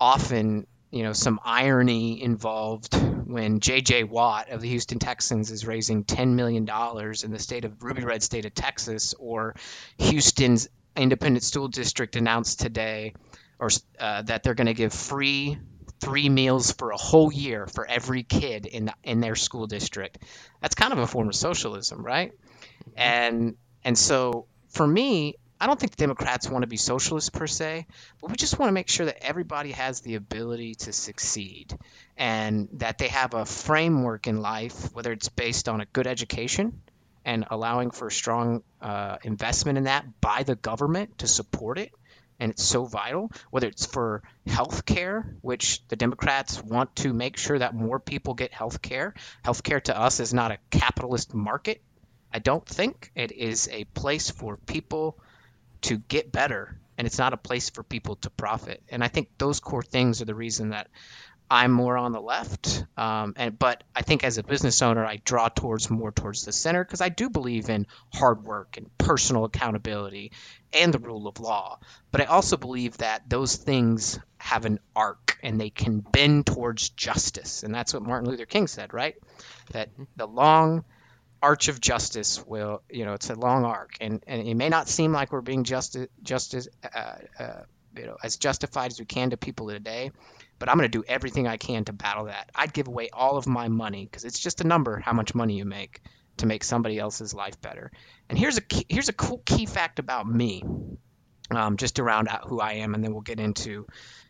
often, 0.00 0.66
you 0.90 1.02
know, 1.02 1.12
some 1.12 1.40
irony 1.44 2.22
involved 2.22 2.94
when 3.26 3.60
J.J. 3.60 4.04
Watt 4.04 4.50
of 4.50 4.60
the 4.60 4.68
Houston 4.68 4.98
Texans 4.98 5.50
is 5.50 5.66
raising 5.66 6.04
$10 6.04 6.34
million 6.34 6.68
in 6.68 7.30
the 7.30 7.38
state 7.38 7.64
of 7.64 7.82
Ruby 7.82 8.04
Red 8.04 8.22
state 8.22 8.44
of 8.44 8.54
Texas, 8.54 9.14
or 9.18 9.56
Houston's 9.98 10.68
independent 10.96 11.44
school 11.44 11.68
district 11.68 12.16
announced 12.16 12.60
today 12.60 13.14
or 13.58 13.68
uh, 13.98 14.22
that 14.22 14.42
they're 14.42 14.54
going 14.54 14.66
to 14.66 14.74
give 14.74 14.92
free 14.92 15.58
three 16.00 16.28
meals 16.28 16.72
for 16.72 16.90
a 16.90 16.96
whole 16.96 17.32
year 17.32 17.66
for 17.66 17.86
every 17.86 18.22
kid 18.22 18.66
in 18.66 18.86
the, 18.86 18.94
in 19.02 19.20
their 19.20 19.34
school 19.34 19.66
district. 19.66 20.18
That's 20.60 20.74
kind 20.74 20.92
of 20.92 20.98
a 20.98 21.06
form 21.06 21.28
of 21.28 21.34
socialism, 21.34 22.04
right? 22.04 22.32
And 22.96 23.56
and 23.84 23.96
so 23.96 24.46
for 24.68 24.86
me, 24.86 25.36
I 25.58 25.66
don't 25.66 25.80
think 25.80 25.92
the 25.92 26.02
Democrats 26.02 26.50
want 26.50 26.64
to 26.64 26.66
be 26.66 26.76
socialists 26.76 27.30
per 27.30 27.46
se, 27.46 27.86
but 28.20 28.30
we 28.30 28.36
just 28.36 28.58
want 28.58 28.68
to 28.68 28.74
make 28.74 28.88
sure 28.88 29.06
that 29.06 29.24
everybody 29.24 29.72
has 29.72 30.00
the 30.00 30.16
ability 30.16 30.74
to 30.74 30.92
succeed 30.92 31.76
and 32.16 32.68
that 32.74 32.98
they 32.98 33.08
have 33.08 33.32
a 33.32 33.46
framework 33.46 34.26
in 34.26 34.40
life, 34.42 34.92
whether 34.92 35.12
it's 35.12 35.30
based 35.30 35.68
on 35.68 35.80
a 35.80 35.86
good 35.86 36.06
education 36.06 36.82
and 37.24 37.46
allowing 37.50 37.90
for 37.90 38.10
strong 38.10 38.62
uh, 38.82 39.16
investment 39.22 39.78
in 39.78 39.84
that 39.84 40.04
by 40.20 40.42
the 40.42 40.56
government 40.56 41.18
to 41.18 41.26
support 41.26 41.78
it. 41.78 41.90
And 42.38 42.52
it's 42.52 42.62
so 42.62 42.84
vital, 42.84 43.32
whether 43.50 43.66
it's 43.66 43.86
for 43.86 44.22
health 44.46 44.84
care, 44.84 45.34
which 45.40 45.80
the 45.88 45.96
Democrats 45.96 46.62
want 46.62 46.94
to 46.96 47.14
make 47.14 47.38
sure 47.38 47.58
that 47.58 47.74
more 47.74 47.98
people 47.98 48.34
get 48.34 48.52
health 48.52 48.82
care. 48.82 49.14
Health 49.42 49.62
care 49.62 49.80
to 49.80 49.98
us 49.98 50.20
is 50.20 50.34
not 50.34 50.50
a 50.50 50.58
capitalist 50.70 51.32
market. 51.32 51.80
I 52.30 52.40
don't 52.40 52.66
think 52.66 53.10
it 53.14 53.32
is 53.32 53.70
a 53.72 53.84
place 53.84 54.30
for 54.30 54.58
people 54.58 55.18
to 55.86 55.98
get 55.98 56.32
better, 56.32 56.76
and 56.98 57.06
it's 57.06 57.18
not 57.18 57.32
a 57.32 57.36
place 57.36 57.70
for 57.70 57.82
people 57.82 58.16
to 58.16 58.30
profit. 58.30 58.82
And 58.88 59.02
I 59.02 59.08
think 59.08 59.28
those 59.38 59.60
core 59.60 59.82
things 59.82 60.20
are 60.20 60.26
the 60.26 60.34
reason 60.34 60.70
that 60.70 60.88
I'm 61.48 61.70
more 61.70 61.96
on 61.96 62.10
the 62.10 62.20
left, 62.20 62.84
um, 62.96 63.34
and 63.36 63.56
but 63.56 63.84
I 63.94 64.02
think 64.02 64.24
as 64.24 64.36
a 64.36 64.42
business 64.42 64.82
owner, 64.82 65.06
I 65.06 65.20
draw 65.24 65.48
towards 65.48 65.88
more 65.88 66.10
towards 66.10 66.44
the 66.44 66.52
center 66.52 66.84
because 66.84 67.00
I 67.00 67.08
do 67.08 67.30
believe 67.30 67.70
in 67.70 67.86
hard 68.12 68.42
work 68.42 68.76
and 68.76 68.90
personal 68.98 69.44
accountability 69.44 70.32
and 70.72 70.92
the 70.92 70.98
rule 70.98 71.28
of 71.28 71.38
law. 71.38 71.78
But 72.10 72.22
I 72.22 72.24
also 72.24 72.56
believe 72.56 72.98
that 72.98 73.30
those 73.30 73.54
things 73.54 74.18
have 74.38 74.64
an 74.64 74.80
arc 74.96 75.38
and 75.40 75.60
they 75.60 75.70
can 75.70 76.00
bend 76.00 76.46
towards 76.46 76.88
justice, 76.88 77.62
and 77.62 77.72
that's 77.72 77.94
what 77.94 78.02
Martin 78.02 78.28
Luther 78.28 78.46
King 78.46 78.66
said, 78.66 78.92
right? 78.92 79.14
That 79.70 79.90
the 80.16 80.26
long 80.26 80.84
arch 81.46 81.68
of 81.68 81.80
justice 81.80 82.44
will, 82.46 82.82
you 82.90 83.04
know, 83.04 83.14
it's 83.14 83.30
a 83.30 83.34
long 83.34 83.64
arc, 83.64 83.96
and 84.00 84.22
and 84.26 84.46
it 84.46 84.54
may 84.54 84.68
not 84.68 84.88
seem 84.88 85.12
like 85.12 85.32
we're 85.32 85.40
being 85.40 85.64
just 85.64 85.96
justice, 86.22 86.68
uh, 86.82 87.14
uh, 87.38 87.62
you 87.96 88.06
know, 88.06 88.16
as 88.22 88.36
justified 88.36 88.90
as 88.92 88.98
we 88.98 89.06
can 89.06 89.30
to 89.30 89.36
people 89.36 89.68
today 89.68 90.10
but 90.58 90.68
I'm 90.68 90.76
going 90.76 90.90
to 90.90 90.98
do 90.98 91.04
everything 91.06 91.46
I 91.46 91.56
can 91.56 91.84
to 91.84 91.92
battle 91.92 92.26
that. 92.26 92.50
I'd 92.54 92.72
give 92.72 92.88
away 92.88 93.10
all 93.12 93.36
of 93.36 93.46
my 93.46 93.68
money 93.68 94.04
because 94.04 94.24
it's 94.24 94.38
just 94.38 94.60
a 94.60 94.66
number 94.66 94.98
how 94.98 95.12
much 95.12 95.34
money 95.34 95.56
you 95.56 95.64
make 95.64 96.00
to 96.38 96.46
make 96.46 96.64
somebody 96.64 96.98
else's 96.98 97.34
life 97.34 97.60
better. 97.60 97.90
And 98.28 98.38
here's 98.38 98.56
a 98.56 98.60
key, 98.60 98.86
here's 98.88 99.08
a 99.08 99.12
cool 99.12 99.42
key 99.44 99.66
fact 99.66 99.98
about 99.98 100.26
me, 100.26 100.62
um, 101.50 101.76
just 101.76 101.98
around 101.98 102.28
out 102.28 102.44
who 102.46 102.60
I 102.60 102.74
am, 102.74 102.94
and 102.94 103.04
then 103.04 103.12
we'll 103.12 103.22
get 103.22 103.40
into 103.40 103.86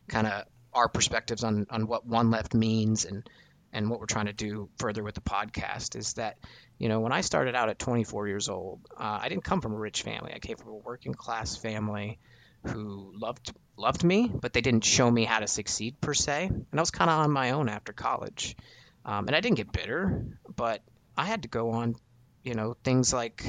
kind 0.08 0.26
of 0.26 0.44
our 0.73 0.88
perspectives 0.88 1.42
on 1.42 1.66
on 1.70 1.87
what 1.87 2.06
one 2.06 2.30
left 2.30 2.54
means 2.54 3.06
and 3.06 3.28
and 3.73 3.90
what 3.90 4.00
we're 4.00 4.06
trying 4.06 4.26
to 4.26 4.32
do 4.32 4.68
further 4.78 5.02
with 5.02 5.14
the 5.14 5.20
podcast 5.20 5.96
is 5.96 6.14
that 6.14 6.38
you 6.78 6.88
know 6.88 7.00
when 7.00 7.12
I 7.12 7.20
started 7.20 7.54
out 7.54 7.68
at 7.68 7.78
24 7.78 8.28
years 8.28 8.49
old, 8.49 8.80
uh, 8.96 9.18
I 9.23 9.28
didn't 9.28 9.44
come 9.44 9.61
from 9.61 9.75
a 9.75 9.78
rich 9.78 10.02
family. 10.02 10.32
I 10.35 10.38
came 10.38 10.56
from 10.56 10.68
a 10.68 10.76
working 10.76 11.14
class 11.14 11.56
family 11.56 12.18
who 12.66 13.12
loved 13.14 13.52
loved 13.76 14.02
me, 14.02 14.28
but 14.28 14.52
they 14.52 14.61
didn't 14.61 14.85
show 14.85 15.11
me 15.11 15.25
how 15.25 15.40
to 15.40 15.46
succeed 15.46 16.00
per 16.00 16.14
se. 16.14 16.46
And 16.46 16.66
I 16.75 16.80
was 16.80 16.90
kind 16.90 17.11
of 17.11 17.18
on 17.20 17.30
my 17.30 17.50
own 17.50 17.68
after 17.68 17.92
college. 17.92 18.56
Um, 19.04 19.28
and 19.28 19.37
I 19.37 19.40
didn't 19.40 19.56
get 19.56 19.70
bitter, 19.70 20.25
but 20.54 20.82
I 21.16 21.26
had 21.26 21.42
to 21.42 21.49
go 21.49 21.70
on, 21.70 21.94
you 22.42 22.54
know, 22.54 22.76
things 22.82 23.12
like 23.12 23.44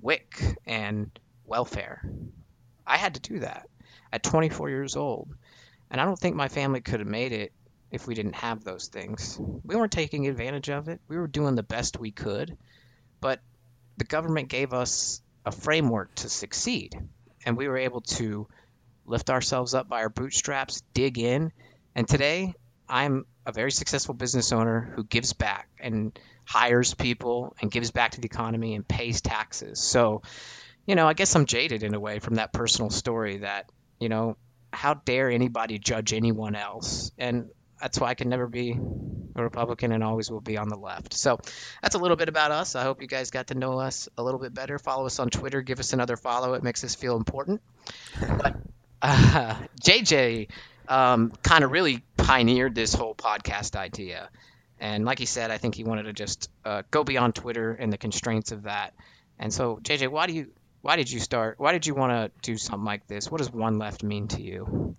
WIC 0.00 0.58
and 0.66 1.10
welfare. 1.44 2.02
I 2.86 2.96
had 2.96 3.14
to 3.14 3.20
do 3.20 3.40
that 3.40 3.68
at 4.12 4.22
24 4.22 4.70
years 4.70 4.96
old. 4.96 5.34
And 5.90 6.00
I 6.00 6.04
don't 6.04 6.18
think 6.18 6.34
my 6.34 6.48
family 6.48 6.80
could 6.80 7.00
have 7.00 7.08
made 7.08 7.32
it 7.32 7.52
if 7.92 8.06
we 8.06 8.14
didn't 8.14 8.36
have 8.36 8.64
those 8.64 8.88
things. 8.88 9.38
We 9.38 9.76
weren't 9.76 9.92
taking 9.92 10.26
advantage 10.26 10.70
of 10.70 10.88
it. 10.88 11.00
We 11.08 11.18
were 11.18 11.28
doing 11.28 11.54
the 11.54 11.62
best 11.62 12.00
we 12.00 12.10
could. 12.10 12.56
But 13.20 13.40
the 13.98 14.04
government 14.04 14.48
gave 14.48 14.72
us 14.72 15.20
a 15.44 15.52
framework 15.52 16.14
to 16.16 16.30
succeed. 16.30 16.98
And 17.44 17.56
we 17.56 17.68
were 17.68 17.76
able 17.76 18.00
to 18.00 18.48
lift 19.04 19.28
ourselves 19.28 19.74
up 19.74 19.88
by 19.88 20.00
our 20.00 20.08
bootstraps, 20.08 20.82
dig 20.94 21.18
in. 21.18 21.52
And 21.94 22.08
today, 22.08 22.54
I'm 22.88 23.26
a 23.44 23.52
very 23.52 23.70
successful 23.70 24.14
business 24.14 24.52
owner 24.52 24.92
who 24.96 25.04
gives 25.04 25.34
back 25.34 25.68
and 25.78 26.18
hires 26.44 26.94
people 26.94 27.54
and 27.60 27.70
gives 27.70 27.90
back 27.90 28.12
to 28.12 28.20
the 28.20 28.26
economy 28.26 28.74
and 28.74 28.88
pays 28.88 29.20
taxes. 29.20 29.80
So, 29.80 30.22
you 30.86 30.94
know, 30.94 31.06
I 31.06 31.12
guess 31.12 31.36
I'm 31.36 31.46
jaded 31.46 31.82
in 31.82 31.94
a 31.94 32.00
way 32.00 32.20
from 32.20 32.36
that 32.36 32.52
personal 32.52 32.90
story 32.90 33.38
that, 33.38 33.70
you 34.00 34.08
know, 34.08 34.36
how 34.72 34.94
dare 34.94 35.30
anybody 35.30 35.78
judge 35.78 36.12
anyone 36.14 36.54
else? 36.54 37.12
And 37.18 37.50
that's 37.82 37.98
why 37.98 38.08
I 38.08 38.14
can 38.14 38.28
never 38.28 38.46
be 38.46 38.78
a 39.34 39.42
Republican 39.42 39.90
and 39.90 40.04
always 40.04 40.30
will 40.30 40.40
be 40.40 40.56
on 40.56 40.68
the 40.68 40.76
left. 40.76 41.14
So 41.14 41.40
that's 41.82 41.96
a 41.96 41.98
little 41.98 42.16
bit 42.16 42.28
about 42.28 42.52
us. 42.52 42.76
I 42.76 42.84
hope 42.84 43.02
you 43.02 43.08
guys 43.08 43.30
got 43.30 43.48
to 43.48 43.54
know 43.54 43.80
us 43.80 44.08
a 44.16 44.22
little 44.22 44.38
bit 44.38 44.54
better. 44.54 44.78
Follow 44.78 45.06
us 45.06 45.18
on 45.18 45.30
Twitter. 45.30 45.62
Give 45.62 45.80
us 45.80 45.92
another 45.92 46.16
follow. 46.16 46.54
It 46.54 46.62
makes 46.62 46.84
us 46.84 46.94
feel 46.94 47.16
important. 47.16 47.60
But 48.20 48.56
uh, 49.02 49.56
JJ 49.82 50.48
um, 50.88 51.32
kind 51.42 51.64
of 51.64 51.72
really 51.72 52.04
pioneered 52.16 52.74
this 52.76 52.94
whole 52.94 53.16
podcast 53.16 53.74
idea. 53.74 54.30
And 54.78 55.04
like 55.04 55.18
he 55.18 55.26
said, 55.26 55.50
I 55.50 55.58
think 55.58 55.74
he 55.74 55.82
wanted 55.82 56.04
to 56.04 56.12
just 56.12 56.50
uh, 56.64 56.82
go 56.92 57.02
beyond 57.02 57.34
Twitter 57.34 57.72
and 57.72 57.92
the 57.92 57.98
constraints 57.98 58.52
of 58.52 58.64
that. 58.64 58.94
And 59.40 59.52
so, 59.52 59.80
JJ, 59.82 60.08
why 60.08 60.28
do 60.28 60.34
you 60.34 60.52
why 60.82 60.96
did 60.96 61.10
you 61.10 61.18
start? 61.18 61.58
Why 61.58 61.72
did 61.72 61.86
you 61.86 61.94
want 61.94 62.12
to 62.12 62.30
do 62.42 62.58
something 62.58 62.84
like 62.84 63.06
this? 63.06 63.30
What 63.30 63.38
does 63.38 63.52
one 63.52 63.78
left 63.78 64.02
mean 64.04 64.28
to 64.28 64.42
you? 64.42 64.96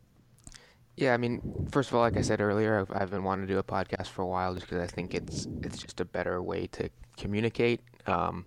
Yeah, 0.95 1.13
I 1.13 1.17
mean, 1.17 1.41
first 1.67 1.89
of 1.89 1.95
all, 1.95 2.01
like 2.01 2.17
I 2.17 2.21
said 2.21 2.39
earlier, 2.41 2.79
I've, 2.79 2.91
I've 3.01 3.09
been 3.11 3.23
wanting 3.23 3.47
to 3.47 3.53
do 3.53 3.59
a 3.59 3.63
podcast 3.63 4.07
for 4.07 4.21
a 4.21 4.27
while 4.27 4.53
just 4.53 4.67
because 4.67 4.81
I 4.81 4.87
think 4.87 5.13
it's 5.15 5.47
it's 5.63 5.77
just 5.77 5.99
a 5.99 6.05
better 6.05 6.41
way 6.41 6.67
to 6.67 6.89
communicate. 7.17 7.81
Um, 8.05 8.45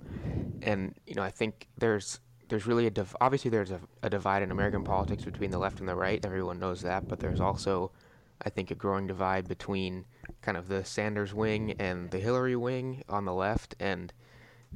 and 0.63 0.95
you 1.07 1.15
know, 1.15 1.23
I 1.23 1.31
think 1.31 1.69
there's 1.79 2.21
there's 2.49 2.67
really 2.67 2.87
a 2.87 2.91
div- 2.91 3.17
obviously 3.21 3.51
there's 3.51 3.71
a, 3.73 3.81
a 4.03 4.11
divide 4.11 4.43
in 4.43 4.51
American 4.53 4.85
politics 4.85 5.25
between 5.25 5.51
the 5.51 5.59
left 5.59 5.81
and 5.81 5.89
the 5.89 5.97
right. 5.97 6.25
Everyone 6.25 6.59
knows 6.61 6.83
that, 6.83 7.09
but 7.09 7.21
there's 7.21 7.41
also, 7.41 7.93
I 8.43 8.51
think, 8.51 8.71
a 8.71 8.75
growing 8.77 9.07
divide 9.07 9.49
between 9.49 10.07
kind 10.43 10.57
of 10.57 10.69
the 10.69 10.85
Sanders 10.85 11.35
wing 11.35 11.75
and 11.79 12.11
the 12.11 12.19
Hillary 12.21 12.57
wing 12.57 13.03
on 13.09 13.25
the 13.25 13.35
left. 13.35 13.75
And 13.81 14.13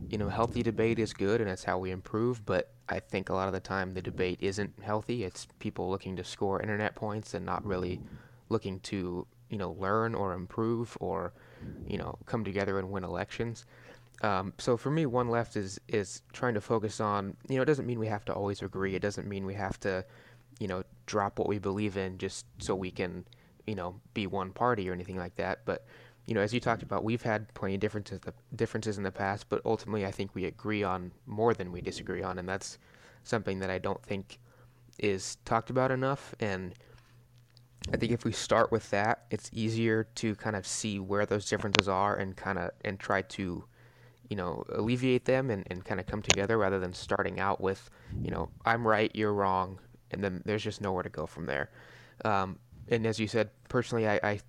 you 0.08 0.18
know, 0.18 0.28
healthy 0.28 0.62
debate 0.62 0.98
is 0.98 1.12
good, 1.12 1.40
and 1.40 1.50
it's 1.50 1.64
how 1.64 1.78
we 1.78 1.90
improve. 1.90 2.44
But 2.44 2.72
I 2.88 2.98
think 3.00 3.28
a 3.28 3.34
lot 3.34 3.48
of 3.48 3.54
the 3.54 3.60
time 3.60 3.94
the 3.94 4.02
debate 4.02 4.38
isn't 4.40 4.72
healthy. 4.82 5.24
It's 5.24 5.46
people 5.58 5.90
looking 5.90 6.16
to 6.16 6.24
score 6.24 6.60
internet 6.60 6.94
points 6.94 7.34
and 7.34 7.46
not 7.46 7.64
really 7.64 8.00
looking 8.48 8.80
to 8.80 9.26
you 9.48 9.58
know 9.58 9.72
learn 9.72 10.14
or 10.14 10.32
improve 10.32 10.96
or 11.00 11.32
you 11.86 11.98
know 11.98 12.18
come 12.26 12.44
together 12.44 12.78
and 12.78 12.90
win 12.90 13.04
elections. 13.04 13.66
Um, 14.22 14.52
so 14.58 14.76
for 14.76 14.90
me, 14.90 15.06
one 15.06 15.28
left 15.28 15.56
is 15.56 15.80
is 15.88 16.22
trying 16.32 16.54
to 16.54 16.60
focus 16.60 17.00
on. 17.00 17.36
You 17.48 17.56
know, 17.56 17.62
it 17.62 17.66
doesn't 17.66 17.86
mean 17.86 17.98
we 17.98 18.08
have 18.08 18.24
to 18.26 18.34
always 18.34 18.62
agree. 18.62 18.94
It 18.94 19.02
doesn't 19.02 19.28
mean 19.28 19.46
we 19.46 19.54
have 19.54 19.78
to, 19.80 20.04
you 20.58 20.68
know, 20.68 20.82
drop 21.06 21.38
what 21.38 21.48
we 21.48 21.58
believe 21.58 21.96
in 21.96 22.18
just 22.18 22.46
so 22.58 22.74
we 22.74 22.90
can, 22.90 23.24
you 23.66 23.74
know, 23.74 24.00
be 24.14 24.26
one 24.26 24.52
party 24.52 24.88
or 24.90 24.92
anything 24.92 25.16
like 25.16 25.36
that. 25.36 25.60
But 25.64 25.86
you 26.30 26.34
know, 26.36 26.42
as 26.42 26.54
you 26.54 26.60
talked 26.60 26.84
about, 26.84 27.04
we've 27.04 27.24
had 27.24 27.52
plenty 27.54 27.74
of 27.74 27.80
differences 27.80 28.20
differences 28.56 28.98
in 28.98 29.04
the 29.04 29.12
past, 29.12 29.50
but 29.50 29.60
ultimately, 29.66 30.06
I 30.06 30.12
think 30.12 30.34
we 30.36 30.46
agree 30.46 30.84
on 30.84 31.12
more 31.26 31.54
than 31.54 31.72
we 31.72 31.82
disagree 31.82 32.22
on, 32.22 32.38
and 32.38 32.48
that's 32.48 32.78
something 33.24 33.60
that 33.60 33.70
I 33.70 33.78
don't 33.80 34.04
think 34.04 34.38
is 34.98 35.36
talked 35.44 35.70
about 35.70 35.92
enough. 35.92 36.34
And 36.40 36.76
I 37.92 37.96
think 37.96 38.12
if 38.12 38.24
we 38.24 38.32
start 38.32 38.70
with 38.70 38.90
that, 38.90 39.26
it's 39.30 39.50
easier 39.52 40.04
to 40.04 40.36
kind 40.36 40.54
of 40.54 40.66
see 40.66 41.00
where 41.00 41.26
those 41.26 41.48
differences 41.48 41.88
are 41.88 42.16
and 42.16 42.36
kind 42.36 42.58
of 42.58 42.70
and 42.84 43.00
try 43.00 43.22
to 43.22 43.64
you 44.30 44.36
know, 44.36 44.64
alleviate 44.70 45.26
them 45.26 45.50
and, 45.50 45.64
and 45.70 45.84
kind 45.84 46.00
of 46.00 46.06
come 46.06 46.22
together 46.22 46.58
rather 46.58 46.80
than 46.80 46.92
starting 46.94 47.40
out 47.40 47.60
with, 47.60 47.90
you 48.24 48.30
know, 48.32 48.50
I'm 48.66 48.88
right, 48.88 49.14
you're 49.14 49.34
wrong, 49.34 49.80
and 50.10 50.24
then 50.24 50.42
there's 50.46 50.64
just 50.64 50.82
nowhere 50.82 51.04
to 51.04 51.10
go 51.10 51.26
from 51.26 51.46
there. 51.46 51.70
Um, 52.24 52.60
and 52.88 53.06
as 53.06 53.20
you 53.20 53.28
said, 53.28 53.50
personally, 53.68 54.08
I, 54.08 54.20
I 54.24 54.40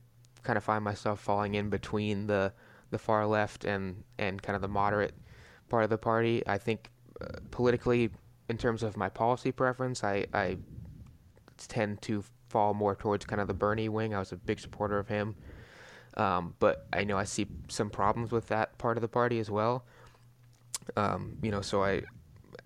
kind 0.44 0.58
of 0.58 0.64
find 0.64 0.84
myself 0.84 1.20
falling 1.20 1.56
in 1.56 1.70
between 1.70 2.28
the 2.28 2.54
the 2.90 2.98
far 2.98 3.26
left 3.26 3.64
and 3.64 4.04
and 4.18 4.42
kind 4.42 4.56
of 4.56 4.62
the 4.62 4.68
moderate 4.68 5.14
part 5.70 5.84
of 5.84 5.90
the 5.90 5.98
party. 5.98 6.44
I 6.48 6.58
think 6.58 6.90
uh, 7.22 7.40
politically, 7.52 8.10
in 8.50 8.58
terms 8.58 8.84
of 8.84 8.98
my 8.98 9.10
policy 9.10 9.52
preference, 9.52 10.04
I 10.04 10.26
I 10.34 10.58
tend 11.58 12.02
to 12.04 12.24
fall 12.50 12.74
more 12.74 12.96
towards 12.96 13.26
kind 13.26 13.42
of 13.42 13.48
the 13.48 13.54
Bernie 13.54 13.90
wing. 13.90 14.14
I 14.14 14.20
was 14.20 14.32
a 14.32 14.36
big 14.36 14.60
supporter 14.60 15.00
of 15.00 15.08
him. 15.08 15.36
Um, 16.18 16.56
but 16.60 16.88
I 16.92 17.04
know 17.06 17.18
I 17.18 17.24
see 17.24 17.48
some 17.70 17.90
problems 17.90 18.32
with 18.32 18.48
that 18.48 18.78
part 18.78 18.98
of 18.98 19.02
the 19.02 19.08
party 19.08 19.40
as 19.40 19.50
well. 19.50 19.86
Um, 20.98 21.38
you 21.42 21.52
know, 21.52 21.62
so 21.62 21.84
I, 21.84 22.02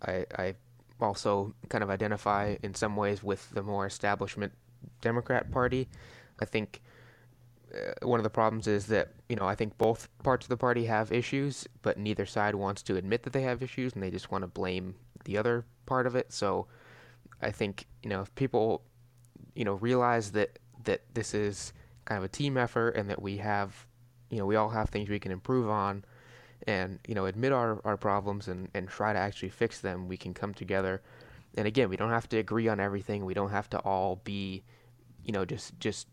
I, 0.01 0.25
I 0.35 0.55
also 0.99 1.53
kind 1.69 1.83
of 1.83 1.89
identify 1.89 2.55
in 2.63 2.73
some 2.73 2.95
ways 2.95 3.21
with 3.21 3.47
the 3.51 3.61
more 3.61 3.85
establishment 3.85 4.53
Democrat 5.01 5.51
Party. 5.51 5.87
I 6.41 6.45
think 6.45 6.81
uh, 7.75 8.07
one 8.07 8.19
of 8.19 8.23
the 8.23 8.29
problems 8.29 8.67
is 8.67 8.87
that 8.87 9.09
you 9.29 9.35
know 9.35 9.45
I 9.45 9.55
think 9.55 9.77
both 9.77 10.07
parts 10.23 10.45
of 10.45 10.49
the 10.49 10.57
party 10.57 10.85
have 10.85 11.11
issues, 11.11 11.67
but 11.81 11.97
neither 11.97 12.25
side 12.25 12.55
wants 12.55 12.81
to 12.83 12.95
admit 12.95 13.23
that 13.23 13.33
they 13.33 13.41
have 13.41 13.61
issues, 13.61 13.93
and 13.93 14.03
they 14.03 14.11
just 14.11 14.31
want 14.31 14.43
to 14.43 14.47
blame 14.47 14.95
the 15.25 15.37
other 15.37 15.65
part 15.85 16.07
of 16.07 16.15
it. 16.15 16.31
So 16.31 16.67
I 17.41 17.51
think 17.51 17.85
you 18.03 18.09
know 18.09 18.21
if 18.21 18.33
people 18.35 18.83
you 19.55 19.65
know 19.65 19.73
realize 19.73 20.31
that 20.31 20.59
that 20.85 21.01
this 21.13 21.33
is 21.33 21.73
kind 22.05 22.19
of 22.19 22.23
a 22.23 22.29
team 22.29 22.55
effort 22.55 22.91
and 22.91 23.09
that 23.09 23.21
we 23.21 23.37
have, 23.37 23.85
you 24.29 24.37
know, 24.37 24.45
we 24.45 24.55
all 24.55 24.69
have 24.69 24.89
things 24.89 25.09
we 25.09 25.19
can 25.19 25.31
improve 25.31 25.69
on 25.69 26.05
and, 26.67 26.99
you 27.07 27.15
know, 27.15 27.25
admit 27.25 27.51
our, 27.51 27.81
our 27.83 27.97
problems 27.97 28.47
and, 28.47 28.69
and 28.73 28.87
try 28.87 29.11
to 29.11 29.19
actually 29.19 29.49
fix 29.49 29.81
them, 29.81 30.07
we 30.07 30.17
can 30.17 30.33
come 30.33 30.53
together. 30.53 31.01
And 31.57 31.67
again, 31.67 31.89
we 31.89 31.97
don't 31.97 32.11
have 32.11 32.29
to 32.29 32.37
agree 32.37 32.67
on 32.67 32.79
everything. 32.79 33.25
We 33.25 33.33
don't 33.33 33.49
have 33.49 33.69
to 33.71 33.79
all 33.79 34.21
be, 34.23 34.63
you 35.23 35.31
know, 35.31 35.45
just 35.45 35.79
just 35.79 36.07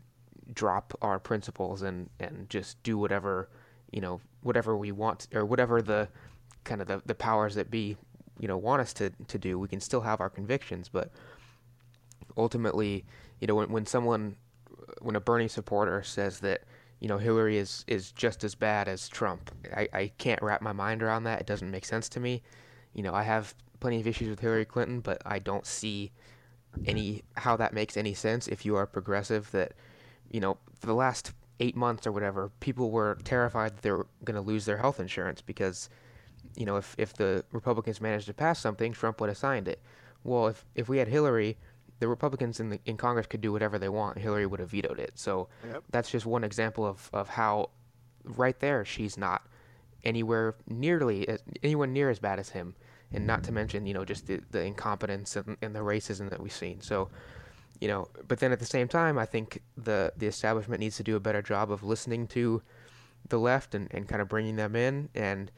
drop 0.54 0.96
our 1.02 1.18
principles 1.18 1.82
and, 1.82 2.08
and 2.20 2.48
just 2.48 2.82
do 2.82 2.98
whatever, 2.98 3.48
you 3.90 4.00
know, 4.00 4.20
whatever 4.42 4.76
we 4.76 4.92
want 4.92 5.28
or 5.34 5.44
whatever 5.44 5.82
the 5.82 6.08
kind 6.64 6.80
of 6.80 6.88
the, 6.88 7.02
the 7.06 7.14
powers 7.14 7.54
that 7.54 7.70
be, 7.70 7.96
you 8.38 8.48
know, 8.48 8.56
want 8.56 8.80
us 8.80 8.92
to, 8.94 9.10
to 9.28 9.38
do. 9.38 9.58
We 9.58 9.68
can 9.68 9.80
still 9.80 10.00
have 10.02 10.20
our 10.20 10.30
convictions, 10.30 10.88
but 10.88 11.10
ultimately, 12.36 13.04
you 13.40 13.46
know, 13.46 13.54
when, 13.54 13.70
when 13.70 13.86
someone, 13.86 14.36
when 15.00 15.16
a 15.16 15.20
Bernie 15.20 15.48
supporter 15.48 16.02
says 16.02 16.40
that, 16.40 16.62
you 17.00 17.08
know, 17.08 17.18
Hillary 17.18 17.58
is, 17.58 17.84
is 17.88 18.12
just 18.12 18.44
as 18.44 18.54
bad 18.54 18.88
as 18.88 19.08
Trump, 19.08 19.50
I, 19.76 19.88
I 19.92 20.12
can't 20.18 20.40
wrap 20.40 20.62
my 20.62 20.72
mind 20.72 21.02
around 21.02 21.24
that. 21.24 21.40
It 21.40 21.46
doesn't 21.46 21.70
make 21.70 21.84
sense 21.84 22.08
to 22.10 22.20
me. 22.20 22.42
You 22.94 23.02
know, 23.02 23.14
I 23.14 23.24
have 23.24 23.54
plenty 23.80 24.00
of 24.00 24.06
issues 24.06 24.28
with 24.28 24.38
Hillary 24.38 24.64
Clinton, 24.64 25.00
but 25.00 25.20
I 25.26 25.40
don't 25.40 25.66
see 25.66 26.12
any 26.86 27.22
how 27.36 27.56
that 27.56 27.74
makes 27.74 27.96
any 27.96 28.14
sense 28.14 28.48
if 28.48 28.64
you 28.64 28.76
are 28.76 28.86
progressive 28.86 29.50
that 29.50 29.72
you 30.30 30.40
know 30.40 30.56
for 30.78 30.86
the 30.86 30.94
last 30.94 31.32
eight 31.60 31.76
months 31.76 32.06
or 32.06 32.12
whatever 32.12 32.50
people 32.60 32.90
were 32.90 33.16
terrified 33.24 33.76
that 33.76 33.82
they 33.82 33.90
were 33.90 34.06
going 34.24 34.34
to 34.34 34.40
lose 34.40 34.64
their 34.64 34.78
health 34.78 34.98
insurance 34.98 35.40
because 35.40 35.88
you 36.56 36.66
know 36.66 36.76
if, 36.76 36.94
if 36.98 37.14
the 37.14 37.44
republicans 37.52 38.00
managed 38.00 38.26
to 38.26 38.34
pass 38.34 38.58
something 38.58 38.92
trump 38.92 39.20
would 39.20 39.28
have 39.28 39.38
signed 39.38 39.68
it. 39.68 39.80
Well 40.24 40.48
if, 40.48 40.64
if 40.74 40.88
we 40.88 40.98
had 40.98 41.08
hillary 41.08 41.56
the 42.00 42.08
republicans 42.08 42.58
in 42.58 42.70
the 42.70 42.80
in 42.84 42.96
congress 42.96 43.28
could 43.28 43.40
do 43.40 43.52
whatever 43.52 43.78
they 43.78 43.88
want. 43.88 44.18
Hillary 44.18 44.46
would 44.46 44.58
have 44.58 44.70
vetoed 44.70 44.98
it. 44.98 45.12
So 45.14 45.48
Yep. 45.64 45.84
that's 45.90 46.10
just 46.10 46.26
one 46.26 46.42
example 46.42 46.84
of, 46.84 47.08
of 47.12 47.28
how 47.28 47.70
right 48.24 48.58
there 48.58 48.84
she's 48.84 49.16
not 49.16 49.46
anywhere 50.04 50.56
nearly 50.68 51.28
as, 51.28 51.44
anywhere 51.62 51.86
near 51.86 52.10
as 52.10 52.18
bad 52.18 52.40
as 52.40 52.48
him. 52.48 52.74
And 53.12 53.26
not 53.26 53.42
to 53.44 53.48
mm-hmm. 53.48 53.54
mention 53.54 53.86
you 53.86 53.94
know 53.94 54.04
just 54.04 54.26
the, 54.26 54.40
the 54.50 54.64
incompetence 54.64 55.36
and, 55.36 55.56
and 55.62 55.76
the 55.76 55.80
racism 55.80 56.28
that 56.30 56.40
we've 56.40 56.52
seen. 56.52 56.80
So 56.80 57.08
you 57.82 57.88
know 57.88 58.06
but 58.28 58.38
then 58.38 58.52
at 58.52 58.60
the 58.60 58.64
same 58.64 58.86
time 58.86 59.18
i 59.18 59.26
think 59.26 59.60
the 59.76 60.12
the 60.16 60.26
establishment 60.26 60.78
needs 60.78 60.96
to 60.96 61.02
do 61.02 61.16
a 61.16 61.20
better 61.20 61.42
job 61.42 61.72
of 61.72 61.82
listening 61.82 62.28
to 62.28 62.62
the 63.28 63.38
left 63.38 63.74
and, 63.74 63.88
and 63.90 64.06
kind 64.06 64.22
of 64.22 64.28
bringing 64.28 64.54
them 64.54 64.76
in 64.76 65.08
and 65.16 65.50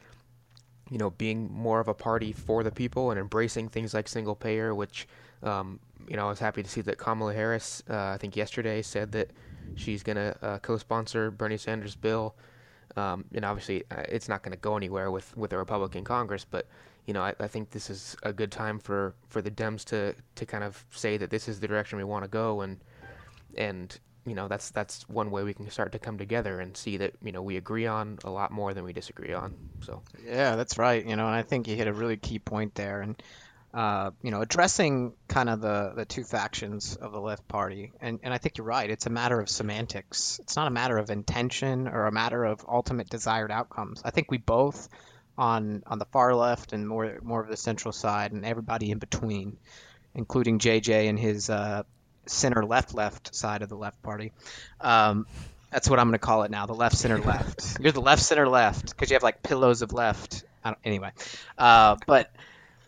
you 0.90 0.96
know 0.96 1.10
being 1.10 1.52
more 1.52 1.80
of 1.80 1.88
a 1.88 1.92
party 1.92 2.32
for 2.32 2.62
the 2.62 2.70
people 2.70 3.10
and 3.10 3.20
embracing 3.20 3.68
things 3.68 3.92
like 3.92 4.08
single 4.08 4.34
payer 4.34 4.74
which 4.74 5.06
um, 5.42 5.78
you 6.08 6.16
know 6.16 6.24
i 6.24 6.28
was 6.30 6.38
happy 6.38 6.62
to 6.62 6.68
see 6.68 6.80
that 6.80 6.96
kamala 6.96 7.34
harris 7.34 7.82
uh, 7.90 8.12
i 8.14 8.16
think 8.16 8.34
yesterday 8.36 8.80
said 8.80 9.12
that 9.12 9.30
she's 9.74 10.02
going 10.02 10.16
to 10.16 10.34
uh, 10.40 10.58
co-sponsor 10.60 11.30
bernie 11.30 11.58
sanders 11.58 11.94
bill. 11.94 12.34
Um, 12.96 13.24
and 13.34 13.44
obviously 13.44 13.82
uh, 13.90 14.04
it's 14.08 14.28
not 14.28 14.42
going 14.42 14.52
to 14.52 14.58
go 14.58 14.76
anywhere 14.78 15.10
with, 15.10 15.36
with 15.36 15.52
a 15.52 15.58
republican 15.58 16.04
congress 16.04 16.46
but 16.48 16.68
you 17.06 17.14
know, 17.14 17.22
I, 17.22 17.34
I 17.38 17.48
think 17.48 17.70
this 17.70 17.90
is 17.90 18.16
a 18.22 18.32
good 18.32 18.50
time 18.50 18.78
for, 18.78 19.14
for 19.28 19.42
the 19.42 19.50
Dems 19.50 19.84
to, 19.86 20.14
to 20.36 20.46
kind 20.46 20.64
of 20.64 20.84
say 20.90 21.16
that 21.16 21.30
this 21.30 21.48
is 21.48 21.60
the 21.60 21.68
direction 21.68 21.98
we 21.98 22.04
want 22.04 22.24
to 22.24 22.28
go, 22.28 22.62
and 22.62 22.78
and 23.56 23.98
you 24.26 24.34
know 24.34 24.48
that's 24.48 24.70
that's 24.70 25.08
one 25.08 25.30
way 25.30 25.42
we 25.42 25.54
can 25.54 25.68
start 25.70 25.92
to 25.92 25.98
come 25.98 26.18
together 26.18 26.60
and 26.60 26.76
see 26.76 26.96
that 26.96 27.12
you 27.22 27.30
know 27.30 27.42
we 27.42 27.56
agree 27.56 27.86
on 27.86 28.18
a 28.24 28.30
lot 28.30 28.50
more 28.50 28.74
than 28.74 28.84
we 28.84 28.92
disagree 28.92 29.32
on. 29.32 29.54
So 29.82 30.02
Yeah, 30.26 30.56
that's 30.56 30.78
right. 30.78 31.04
You 31.04 31.16
know, 31.16 31.26
and 31.26 31.34
I 31.34 31.42
think 31.42 31.68
you 31.68 31.76
hit 31.76 31.86
a 31.86 31.92
really 31.92 32.16
key 32.16 32.38
point 32.38 32.74
there, 32.74 33.02
and 33.02 33.22
uh, 33.74 34.12
you 34.22 34.30
know, 34.30 34.40
addressing 34.40 35.14
kind 35.26 35.48
of 35.48 35.60
the 35.60 35.92
the 35.96 36.04
two 36.04 36.22
factions 36.22 36.96
of 36.96 37.12
the 37.12 37.20
left 37.20 37.46
party, 37.48 37.92
and 38.00 38.20
and 38.22 38.32
I 38.32 38.38
think 38.38 38.56
you're 38.56 38.66
right. 38.66 38.88
It's 38.88 39.06
a 39.06 39.10
matter 39.10 39.40
of 39.40 39.48
semantics. 39.48 40.38
It's 40.42 40.56
not 40.56 40.68
a 40.68 40.70
matter 40.70 40.96
of 40.96 41.10
intention 41.10 41.88
or 41.88 42.06
a 42.06 42.12
matter 42.12 42.44
of 42.44 42.64
ultimate 42.68 43.10
desired 43.10 43.50
outcomes. 43.50 44.00
I 44.04 44.10
think 44.10 44.30
we 44.30 44.38
both 44.38 44.88
on 45.36 45.82
on 45.86 45.98
the 45.98 46.04
far 46.06 46.34
left 46.34 46.72
and 46.72 46.86
more 46.86 47.18
more 47.22 47.40
of 47.40 47.48
the 47.48 47.56
central 47.56 47.92
side, 47.92 48.32
and 48.32 48.44
everybody 48.44 48.90
in 48.90 48.98
between, 48.98 49.56
including 50.14 50.58
JJ 50.58 51.08
and 51.08 51.18
his 51.18 51.50
uh, 51.50 51.82
center 52.26 52.64
left 52.64 52.94
left 52.94 53.34
side 53.34 53.62
of 53.62 53.68
the 53.68 53.76
left 53.76 54.02
party. 54.02 54.32
Um, 54.80 55.26
that's 55.70 55.90
what 55.90 55.98
I'm 55.98 56.06
going 56.06 56.12
to 56.12 56.18
call 56.18 56.44
it 56.44 56.50
now. 56.50 56.66
The 56.66 56.74
left 56.74 56.96
center 56.96 57.18
left. 57.18 57.78
You're 57.80 57.92
the 57.92 58.00
left 58.00 58.22
center 58.22 58.48
left 58.48 58.90
because 58.90 59.10
you 59.10 59.14
have 59.14 59.22
like 59.22 59.42
pillows 59.42 59.82
of 59.82 59.92
left. 59.92 60.44
I 60.62 60.70
don't, 60.70 60.78
anyway, 60.84 61.10
uh, 61.58 61.96
but 62.06 62.30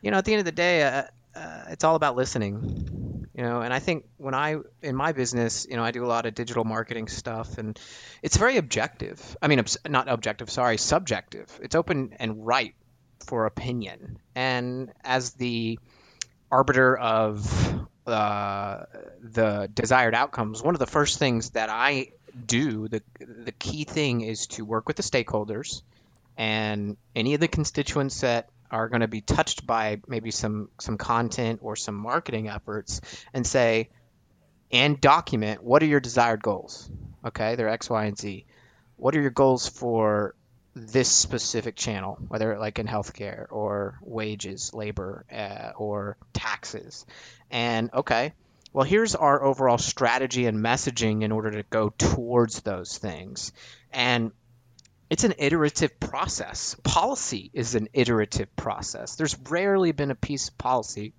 you 0.03 0.11
know, 0.11 0.19
at 0.19 0.25
the 0.25 0.33
end 0.33 0.41
of 0.41 0.45
the 0.47 0.53
day, 0.53 0.83
uh, 0.83 1.03
uh, 1.35 1.65
it's 1.71 1.85
all 1.85 1.97
about 1.97 2.17
listening. 2.17 2.96
You 3.37 3.43
know, 3.43 3.61
and 3.61 3.73
I 3.73 3.81
think 3.81 4.07
when 4.17 4.33
I 4.33 4.57
in 4.81 4.97
my 4.97 5.13
business, 5.13 5.67
you 5.69 5.77
know, 5.77 5.85
I 5.85 5.91
do 5.91 6.03
a 6.03 6.09
lot 6.09 6.25
of 6.25 6.35
digital 6.35 6.65
marketing 6.65 7.07
stuff, 7.07 7.59
and 7.59 7.79
it's 8.23 8.39
very 8.39 8.57
objective. 8.57 9.37
I 9.43 9.49
mean, 9.49 9.63
not 9.87 10.09
objective. 10.09 10.49
Sorry, 10.49 10.79
subjective. 10.79 11.47
It's 11.63 11.75
open 11.75 12.15
and 12.19 12.47
right 12.47 12.75
for 13.27 13.45
opinion, 13.45 14.19
and 14.35 14.91
as 15.05 15.35
the 15.35 15.79
arbiter 16.51 16.97
of 16.97 17.87
uh, 18.07 18.85
the 19.21 19.69
desired 19.75 20.15
outcomes, 20.15 20.63
one 20.63 20.75
of 20.75 20.79
the 20.79 20.87
first 20.87 21.19
things 21.19 21.51
that 21.51 21.69
I 21.69 22.13
do, 22.47 22.89
the 22.89 23.03
the 23.21 23.53
key 23.53 23.85
thing 23.85 24.23
is 24.23 24.47
to 24.47 24.65
work 24.65 24.89
with 24.89 24.97
the 24.97 25.03
stakeholders 25.03 25.83
and 26.39 26.97
any 27.15 27.35
of 27.35 27.41
the 27.41 27.49
constituents 27.49 28.23
that 28.23 28.49
are 28.71 28.89
going 28.89 29.01
to 29.01 29.09
be 29.09 29.21
touched 29.21 29.67
by 29.67 30.01
maybe 30.07 30.31
some 30.31 30.69
some 30.81 30.99
content 30.99 31.61
or 31.63 31.77
some 31.77 31.95
marketing 31.95 32.49
efforts 32.49 33.01
and 33.33 33.47
say 33.47 33.89
and 34.73 35.01
document 35.01 35.63
what 35.63 35.83
are 35.83 35.87
your 35.87 36.01
desired 36.01 36.43
goals? 36.43 36.91
Okay 37.25 37.55
they're 37.55 37.69
x 37.69 37.89
y 37.91 38.07
and 38.07 38.19
z. 38.19 38.47
What 38.97 39.15
are 39.17 39.21
your 39.21 39.31
goals 39.31 39.69
for 39.69 40.35
this 40.75 41.11
specific 41.11 41.75
channel 41.75 42.19
whether 42.29 42.59
like 42.59 42.79
in 42.79 42.87
healthcare 42.87 43.47
or 43.51 43.99
wages 44.03 44.75
labor 44.75 45.25
uh, 45.33 45.73
or 45.77 46.17
taxes? 46.33 47.07
And 47.51 47.91
okay 47.93 48.33
well 48.73 48.85
here's 48.85 49.15
our 49.15 49.43
overall 49.43 49.79
strategy 49.79 50.47
and 50.47 50.59
messaging 50.59 51.23
in 51.23 51.33
order 51.33 51.51
to 51.53 51.63
go 51.65 51.91
towards 51.97 52.61
those 52.61 52.99
things. 52.99 53.53
And 53.93 54.33
it's 55.09 55.25
an 55.25 55.35
iterative 55.39 56.01
process. 56.01 56.77
Policy 56.83 57.51
is 57.53 57.75
an 57.75 57.89
iterative 57.93 58.55
process. 58.57 59.17
There's 59.17 59.37
rarely 59.49 59.93
been 59.93 60.11
a 60.11 60.17
piece 60.17 60.49
of 60.49 60.59
policy 60.59 61.13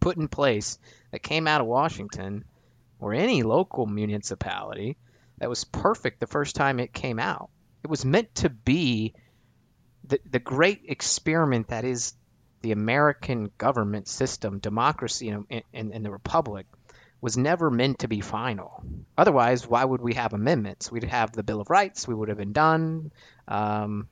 put 0.00 0.16
in 0.16 0.28
place 0.28 0.78
that 1.10 1.22
came 1.22 1.46
out 1.46 1.60
of 1.60 1.66
Washington 1.66 2.44
or 3.00 3.12
any 3.12 3.42
local 3.42 3.86
municipality 3.86 4.96
that 5.38 5.48
was 5.48 5.64
perfect 5.64 6.20
the 6.20 6.26
first 6.26 6.56
time 6.56 6.80
it 6.80 6.92
came 6.92 7.18
out. 7.18 7.50
It 7.84 7.90
was 7.90 8.04
meant 8.04 8.34
to 8.36 8.48
be 8.48 9.14
the, 10.04 10.20
the 10.30 10.38
great 10.38 10.82
experiment 10.88 11.68
that 11.68 11.84
is 11.84 12.14
the 12.62 12.72
American 12.72 13.50
government 13.58 14.08
system, 14.08 14.58
democracy, 14.58 15.28
in, 15.28 15.44
in, 15.72 15.92
in 15.92 16.02
the 16.02 16.10
republic 16.10 16.66
was 17.20 17.36
never 17.36 17.70
meant 17.70 18.00
to 18.00 18.08
be 18.08 18.20
final. 18.20 18.82
Otherwise, 19.16 19.66
why 19.66 19.84
would 19.84 20.00
we 20.00 20.14
have 20.14 20.32
amendments? 20.32 20.90
We'd 20.90 21.04
have 21.04 21.32
the 21.32 21.42
Bill 21.42 21.60
of 21.60 21.70
Rights. 21.70 22.06
We 22.06 22.14
would 22.14 22.28
have 22.28 22.38
been 22.38 22.52
done. 22.52 23.12
Um, 23.48 24.08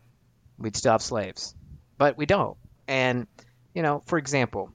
we'd 0.59 0.77
still 0.77 0.93
have 0.93 1.03
slaves, 1.03 1.55
but 1.99 2.17
we 2.17 2.27
don't. 2.27 2.57
And 2.89 3.27
you 3.75 3.83
know, 3.83 4.03
for 4.07 4.19
example, 4.19 4.73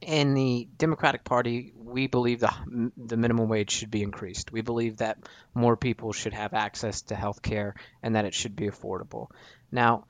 in 0.00 0.34
the 0.34 0.68
Democratic 0.78 1.24
Party, 1.24 1.72
we 1.76 2.06
believe 2.06 2.40
the 2.40 2.52
the 2.96 3.16
minimum 3.16 3.48
wage 3.48 3.70
should 3.70 3.90
be 3.90 4.02
increased. 4.02 4.52
We 4.52 4.62
believe 4.62 4.98
that 4.98 5.18
more 5.54 5.76
people 5.76 6.12
should 6.12 6.34
have 6.34 6.54
access 6.54 7.02
to 7.02 7.14
health 7.14 7.42
care 7.42 7.74
and 8.02 8.16
that 8.16 8.24
it 8.24 8.34
should 8.34 8.56
be 8.56 8.68
affordable. 8.68 9.28
Now, 9.70 10.04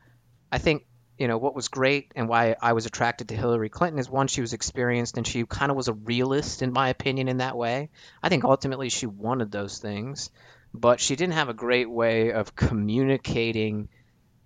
I 0.50 0.58
think 0.58 0.84
you 1.18 1.26
know 1.26 1.37
what 1.37 1.54
was 1.54 1.68
great 1.68 2.12
and 2.14 2.28
why 2.28 2.57
I 2.61 2.72
was 2.72 2.87
attracted 2.87 3.28
to 3.28 3.37
Hillary 3.37 3.68
Clinton 3.68 3.98
is 3.98 4.09
one 4.09 4.28
she 4.28 4.40
was 4.40 4.52
experienced 4.52 5.16
and 5.16 5.26
she 5.26 5.44
kind 5.44 5.70
of 5.70 5.76
was 5.76 5.88
a 5.88 5.92
realist 5.92 6.62
in 6.62 6.72
my 6.72 6.88
opinion 6.88 7.28
in 7.28 7.38
that 7.38 7.57
way. 7.57 7.90
I 8.22 8.28
think 8.28 8.44
ultimately 8.44 8.88
she 8.88 9.07
wanted 9.07 9.50
those 9.50 9.78
things, 9.78 10.31
but 10.72 11.00
she 11.00 11.16
didn't 11.16 11.35
have 11.35 11.48
a 11.48 11.54
great 11.54 11.90
way 11.90 12.33
of 12.33 12.54
communicating 12.54 13.88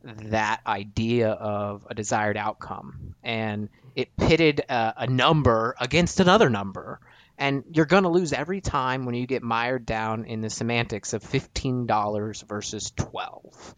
that 0.02 0.60
idea 0.66 1.30
of 1.30 1.86
a 1.88 1.94
desired 1.94 2.36
outcome. 2.36 3.14
And 3.22 3.68
it 3.94 4.16
pitted 4.16 4.60
a, 4.68 4.94
a 4.96 5.06
number 5.06 5.76
against 5.78 6.18
another 6.18 6.50
number. 6.50 6.98
And 7.38 7.64
you're 7.72 7.86
going 7.86 8.02
to 8.02 8.08
lose 8.08 8.32
every 8.32 8.60
time 8.60 9.04
when 9.04 9.14
you 9.14 9.26
get 9.26 9.42
mired 9.42 9.84
down 9.84 10.24
in 10.24 10.40
the 10.40 10.50
semantics 10.50 11.12
of 11.12 11.22
$15 11.22 12.48
versus 12.48 12.92
12 12.96 13.74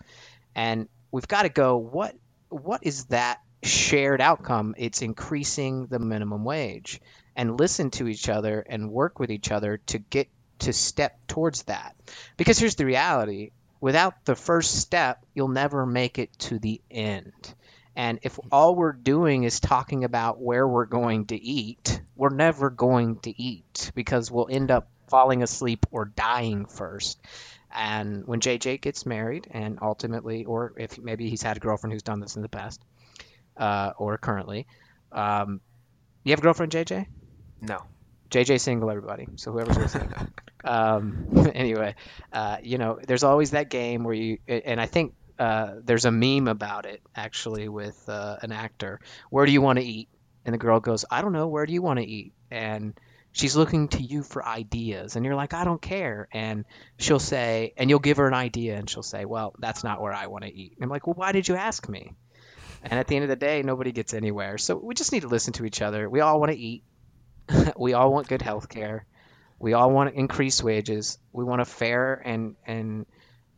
and 0.54 0.88
we've 1.11 1.28
got 1.28 1.42
to 1.42 1.48
go 1.48 1.76
what 1.76 2.14
what 2.54 2.80
is 2.84 3.06
that 3.06 3.40
shared 3.64 4.20
outcome? 4.20 4.74
It's 4.78 5.02
increasing 5.02 5.86
the 5.86 5.98
minimum 5.98 6.44
wage 6.44 7.00
and 7.34 7.58
listen 7.58 7.90
to 7.92 8.06
each 8.06 8.28
other 8.28 8.60
and 8.60 8.92
work 8.92 9.18
with 9.18 9.30
each 9.30 9.50
other 9.50 9.78
to 9.86 9.98
get 9.98 10.28
to 10.60 10.72
step 10.72 11.18
towards 11.26 11.64
that. 11.64 11.96
Because 12.36 12.58
here's 12.58 12.76
the 12.76 12.86
reality 12.86 13.50
without 13.80 14.24
the 14.24 14.36
first 14.36 14.76
step, 14.80 15.24
you'll 15.34 15.48
never 15.48 15.84
make 15.84 16.18
it 16.18 16.32
to 16.38 16.58
the 16.58 16.80
end. 16.90 17.32
And 17.96 18.20
if 18.22 18.38
all 18.52 18.74
we're 18.74 18.92
doing 18.92 19.44
is 19.44 19.60
talking 19.60 20.04
about 20.04 20.40
where 20.40 20.66
we're 20.66 20.86
going 20.86 21.26
to 21.26 21.36
eat, 21.36 22.00
we're 22.14 22.34
never 22.34 22.70
going 22.70 23.18
to 23.20 23.42
eat 23.42 23.90
because 23.94 24.30
we'll 24.30 24.48
end 24.50 24.70
up 24.70 24.88
falling 25.08 25.42
asleep 25.42 25.86
or 25.90 26.04
dying 26.04 26.66
first. 26.66 27.20
And 27.74 28.26
when 28.26 28.40
JJ 28.40 28.80
gets 28.80 29.04
married, 29.06 29.48
and 29.50 29.78
ultimately, 29.82 30.44
or 30.44 30.72
if 30.78 30.98
maybe 30.98 31.28
he's 31.28 31.42
had 31.42 31.56
a 31.56 31.60
girlfriend 31.60 31.92
who's 31.92 32.02
done 32.02 32.20
this 32.20 32.37
in 32.37 32.42
the 32.42 32.48
past, 32.48 32.80
uh, 33.56 33.92
or 33.98 34.16
currently, 34.18 34.66
um, 35.12 35.60
you 36.24 36.30
have 36.32 36.38
a 36.38 36.42
girlfriend, 36.42 36.72
JJ? 36.72 37.06
no, 37.60 37.78
JJ 38.30 38.60
single, 38.60 38.90
everybody. 38.90 39.28
So 39.37 39.52
whoever's 39.52 39.76
listening. 39.78 40.12
um, 40.64 41.26
anyway, 41.54 41.94
uh, 42.32 42.58
you 42.62 42.78
know, 42.78 42.98
there's 43.06 43.24
always 43.24 43.52
that 43.52 43.70
game 43.70 44.04
where 44.04 44.14
you, 44.14 44.38
and 44.48 44.80
I 44.80 44.87
think 44.87 45.14
uh, 45.38 45.74
there's 45.84 46.04
a 46.04 46.10
meme 46.12 46.48
about 46.48 46.87
it 46.87 47.00
actually 47.16 47.68
with 47.68 48.02
uh, 48.08 48.37
an 48.42 48.52
actor. 48.52 49.00
Where 49.30 49.46
do 49.46 49.52
you 49.52 49.60
want 49.60 49.78
to 49.78 49.84
eat? 49.84 50.08
And 50.44 50.54
the 50.54 50.58
girl 50.58 50.80
goes, 50.80 51.04
I 51.10 51.22
don't 51.22 51.32
know. 51.32 51.48
Where 51.48 51.66
do 51.66 51.72
you 51.72 51.82
want 51.82 51.98
to 52.00 52.04
eat? 52.06 52.32
And 52.50 52.98
she's 53.35 53.57
looking 53.57 53.88
to 53.88 54.03
you 54.03 54.23
for 54.23 54.47
ideas, 54.47 55.16
and 55.16 55.27
you're 55.27 55.35
like, 55.35 55.53
I 55.53 55.64
don't 55.64 55.83
care. 55.83 56.29
And 56.33 56.64
she'll 56.97 57.18
say, 57.18 57.75
and 57.77 57.90
you'll 57.90 57.99
give 57.99 58.16
her 58.16 58.27
an 58.27 58.35
idea, 58.35 58.77
and 58.77 58.88
she'll 58.88 59.03
say, 59.03 59.27
Well, 59.27 59.55
that's 59.59 59.85
not 59.85 60.01
where 60.01 60.12
I 60.12 60.29
want 60.29 60.44
to 60.44 60.55
eat. 60.55 60.73
And 60.77 60.85
I'm 60.85 60.88
like, 60.88 61.07
Well, 61.07 61.14
why 61.14 61.33
did 61.33 61.47
you 61.47 61.57
ask 61.57 61.87
me? 61.87 62.14
And 62.83 62.99
at 62.99 63.09
the 63.09 63.16
end 63.16 63.25
of 63.25 63.29
the 63.29 63.37
day, 63.37 63.62
nobody 63.62 63.92
gets 63.92 64.14
anywhere. 64.14 64.57
So 64.57 64.77
we 64.77 64.94
just 64.94 65.12
need 65.12 65.23
to 65.23 65.29
listen 65.29 65.53
to 65.55 65.64
each 65.64 65.83
other. 65.83 66.09
We 66.09 66.20
all 66.20 66.38
want 66.38 66.53
to 66.53 66.59
eat. 66.59 66.85
we 67.77 67.92
all 67.92 68.12
want 68.12 68.29
good 68.29 68.42
health 68.42 68.68
care. 68.68 69.05
We 69.59 69.73
all 69.73 69.90
want 69.90 70.14
increased 70.14 70.62
wages. 70.62 71.18
We 71.33 71.44
want 71.44 71.61
a 71.61 71.64
fair 71.64 72.14
and 72.25 72.57
and 72.66 73.07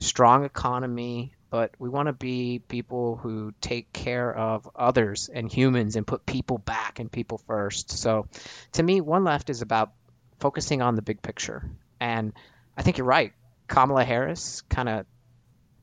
strong 0.01 0.45
economy, 0.45 1.35
but 1.51 1.73
we 1.79 1.89
want 1.89 2.07
to 2.07 2.13
be 2.13 2.59
people 2.59 3.17
who 3.17 3.53
take 3.61 3.93
care 3.93 4.35
of 4.35 4.69
others 4.75 5.31
and 5.33 5.53
humans 5.53 5.97
and 5.97 6.07
put 6.07 6.27
people 6.27 6.59
back 6.59 6.99
and 6.99 7.11
people 7.11 7.39
first. 7.47 7.91
So 7.91 8.27
to 8.73 8.83
me, 8.83 9.01
One 9.01 9.25
Left 9.25 9.51
is 9.51 9.63
about 9.63 9.93
focusing 10.39 10.83
on 10.83 10.97
the 10.97 11.03
big 11.03 11.23
picture. 11.23 11.69
And 12.01 12.33
I 12.77 12.83
think 12.83 12.99
you're 12.99 13.07
right. 13.07 13.33
Kamala 13.69 14.05
Harris 14.05 14.63
kind 14.69 14.89
of 14.89 15.07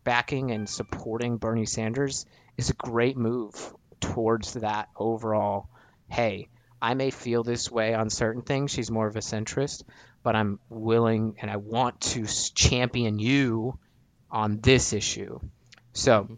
backing 0.04 0.52
and 0.52 0.70
supporting 0.70 1.38
Bernie 1.38 1.66
Sanders 1.66 2.26
is 2.58 2.70
a 2.70 2.74
great 2.74 3.18
move 3.18 3.74
towards 4.00 4.54
that 4.54 4.90
overall 4.98 5.70
hey, 6.14 6.48
I 6.80 6.94
may 6.94 7.10
feel 7.10 7.44
this 7.44 7.72
way 7.72 7.96
on 7.96 8.12
certain 8.12 8.44
things. 8.44 8.72
She's 8.72 8.92
more 8.92 9.08
of 9.08 9.16
a 9.16 9.20
centrist, 9.20 9.84
but 10.22 10.36
I'm 10.36 10.60
willing 10.70 11.38
and 11.42 11.50
I 11.50 11.58
want 11.58 12.02
to 12.02 12.26
champion 12.54 13.18
you 13.18 13.80
on 14.34 14.60
this 14.60 14.92
issue. 14.92 15.40
So 15.94 16.24
mm-hmm. 16.24 16.34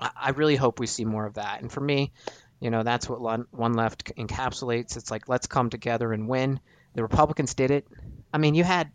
I 0.00 0.30
really 0.30 0.56
hope 0.56 0.80
we 0.80 0.86
see 0.86 1.04
more 1.04 1.26
of 1.26 1.34
that. 1.34 1.60
And 1.60 1.70
for 1.70 1.82
me, 1.82 2.12
you 2.58 2.70
know, 2.70 2.82
that's 2.82 3.08
what 3.08 3.20
One 3.20 3.72
Left 3.74 4.16
encapsulates. 4.16 4.96
It's 4.96 5.10
like, 5.10 5.28
let's 5.28 5.46
come 5.46 5.68
together 5.68 6.12
and 6.12 6.26
win. 6.26 6.58
The 6.94 7.02
Republicans 7.02 7.54
did 7.54 7.70
it. 7.70 7.86
I 8.32 8.38
mean, 8.38 8.54
you 8.54 8.64
had, 8.64 8.90